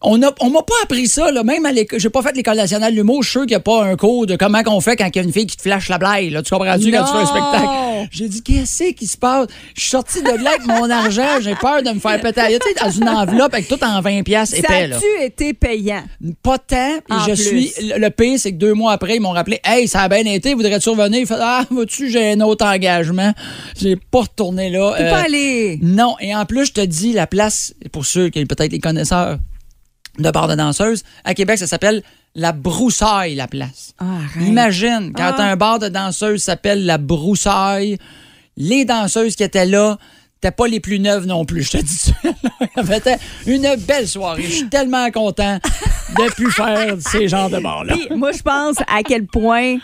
on 0.04 0.22
a, 0.22 0.32
on 0.40 0.50
m'a 0.50 0.62
pas 0.62 0.74
appris 0.82 1.06
ça, 1.08 1.30
là. 1.30 1.42
Même 1.44 1.64
à 1.66 1.72
l'école. 1.72 1.98
J'ai 2.00 2.10
pas 2.10 2.22
fait 2.22 2.34
l'école 2.36 2.56
nationale 2.56 2.92
de 2.92 2.96
l'humour. 2.96 3.22
Je 3.22 3.28
suis 3.28 3.32
sûr 3.32 3.40
qu'il 3.42 3.50
n'y 3.50 3.54
a 3.56 3.60
pas 3.60 3.84
un 3.84 3.96
cours 3.96 4.26
de 4.26 4.36
comment 4.36 4.62
qu'on 4.62 4.80
fait 4.80 4.96
quand 4.96 5.06
il 5.06 5.16
y 5.16 5.18
a 5.18 5.22
une 5.22 5.32
fille 5.32 5.46
qui 5.46 5.56
te 5.56 5.62
flash 5.62 5.88
la 5.88 5.98
blague, 5.98 6.30
là. 6.30 6.42
Tu 6.42 6.50
comprends-tu 6.50 6.90
quand 6.90 7.04
tu 7.04 7.12
fais 7.12 7.18
un 7.18 7.26
spectacle? 7.26 7.68
J'ai 8.10 8.28
dit, 8.28 8.42
qu'est-ce 8.42 8.92
qui 8.92 9.06
se 9.06 9.16
passe? 9.16 9.46
Je 9.74 9.80
suis 9.80 9.90
sorti 9.90 10.22
de 10.22 10.30
là 10.42 10.50
avec 10.56 10.66
mon 10.66 10.90
argent. 10.90 11.40
J'ai 11.40 11.54
peur 11.54 11.82
de 11.82 11.90
me 11.90 12.00
faire 12.00 12.20
péter. 12.20 12.42
Tu 12.48 12.68
sais, 12.68 12.84
dans 12.84 12.90
une 12.90 13.08
enveloppe 13.08 13.54
avec 13.54 13.68
tout 13.68 13.82
en 13.84 14.00
20 14.00 14.22
pièces 14.24 14.50
Ça 14.50 14.58
épais, 14.58 14.88
là. 14.88 14.96
a-tu 14.96 15.24
été 15.24 15.54
payant? 15.54 16.02
Pas 16.42 16.58
tant. 16.58 16.94
En 17.10 17.20
je 17.20 17.32
plus. 17.32 17.68
suis. 17.68 17.92
Le 17.96 18.08
pire, 18.10 18.38
c'est 18.38 18.52
que 18.52 18.58
deux 18.58 18.74
mois 18.74 18.92
après, 18.92 19.16
ils 19.16 19.20
m'ont 19.20 19.30
rappelé 19.30 19.60
Hey, 19.64 19.86
ça 19.88 20.00
a 20.02 20.08
bien 20.08 20.24
été, 20.24 20.54
voudrais-tu 20.54 20.88
revenir? 20.90 21.20
Il 21.20 21.26
fait 21.26 21.34
Ah, 21.40 21.64
vas-tu, 21.70 22.10
j'ai 22.10 22.32
un 22.32 22.40
autre 22.40 22.64
engagement. 22.66 23.32
J'ai 23.80 23.96
pas 23.96 24.20
retourné 24.22 24.68
là. 24.70 24.94
T'es 24.96 25.04
Euh, 25.04 25.10
pas 25.10 25.20
allé. 25.26 25.78
non, 25.82 26.16
et 26.20 26.34
en 26.34 26.44
plus, 26.44 26.66
je 26.66 26.72
te 26.72 26.80
dis, 26.80 27.12
la 27.12 27.26
place, 27.26 27.72
pour 27.92 28.04
ceux 28.06 28.28
qui 28.30 28.44
peut-être 28.46 28.72
les 28.72 28.80
connaisseurs 28.80 29.38
de 30.18 30.30
bar 30.30 30.48
de 30.48 30.54
danseuses, 30.54 31.02
à 31.24 31.34
Québec, 31.34 31.58
ça 31.58 31.66
s'appelle 31.66 32.02
la 32.34 32.52
Broussaille, 32.52 33.34
la 33.34 33.46
place. 33.46 33.94
Ah, 33.98 34.04
arrête. 34.24 34.46
Imagine, 34.48 35.12
quand 35.14 35.34
Ah. 35.38 35.42
un 35.50 35.56
bar 35.56 35.78
de 35.78 35.88
danseuses 35.88 36.42
s'appelle 36.42 36.84
la 36.86 36.98
Broussaille, 36.98 37.98
les 38.56 38.84
danseuses 38.84 39.36
qui 39.36 39.42
étaient 39.42 39.66
là, 39.66 39.98
n'étaient 40.36 40.54
pas 40.54 40.66
les 40.66 40.80
plus 40.80 40.98
neuves 40.98 41.26
non 41.26 41.44
plus, 41.44 41.62
je 41.62 41.70
te 41.72 41.76
dis 41.78 41.94
ça. 41.98 42.12
C'était 42.84 43.16
une 43.46 43.76
belle 43.76 44.08
soirée. 44.08 44.42
Je 44.42 44.50
suis 44.50 44.68
tellement 44.68 45.10
content 45.10 45.58
de 46.16 46.30
plus 46.34 46.50
faire 46.50 46.96
ces 47.00 47.28
genres 47.28 47.48
de 47.50 47.58
bars-là. 47.58 47.94
Puis, 47.94 48.16
moi, 48.16 48.32
je 48.32 48.42
pense 48.42 48.76
à 48.88 49.02
quel 49.04 49.26
point 49.26 49.76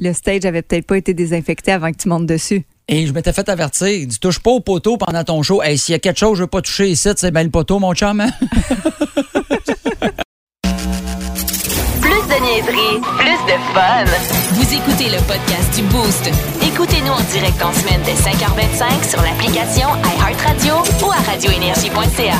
le 0.00 0.12
stage 0.12 0.44
avait 0.44 0.62
peut-être 0.62 0.86
pas 0.86 0.96
été 0.96 1.14
désinfecté 1.14 1.72
avant 1.72 1.90
que 1.92 1.96
tu 1.96 2.08
montes 2.08 2.26
dessus. 2.26 2.64
Et 2.88 3.06
je 3.06 3.12
m'étais 3.12 3.32
fait 3.32 3.48
avertir. 3.48 3.88
Il 3.88 4.06
dit, 4.08 4.18
touche 4.18 4.38
pas 4.40 4.50
au 4.50 4.60
poteau 4.60 4.96
pendant 4.96 5.24
ton 5.24 5.42
show. 5.42 5.62
Hey, 5.62 5.78
s'il 5.78 5.92
y 5.92 5.96
a 5.96 5.98
quelque 5.98 6.18
chose 6.18 6.32
que 6.32 6.36
je 6.38 6.42
veux 6.42 6.46
pas 6.48 6.60
toucher 6.62 6.88
ici, 6.88 7.08
c'est 7.16 7.30
bien 7.30 7.44
le 7.44 7.50
poteau, 7.50 7.78
mon 7.78 7.94
chum. 7.94 8.20
hein? 8.20 8.28
Plus 12.00 12.22
de 12.28 12.42
niaiserie, 12.42 13.00
plus 13.18 13.40
de 13.46 13.56
fun. 13.72 14.04
Vous 14.52 14.74
écoutez 14.74 15.08
le 15.10 15.18
podcast 15.26 15.74
du 15.74 15.82
Boost. 15.82 16.30
Écoutez-nous 16.62 17.12
en 17.12 17.20
direct 17.32 17.62
en 17.62 17.72
semaine 17.72 18.00
dès 18.04 18.14
5h25 18.14 19.08
sur 19.10 19.22
l'application 19.22 19.88
iHeartRadio 20.18 20.74
ou 21.06 21.10
à 21.10 21.16
radioénergie.ca. 21.30 22.36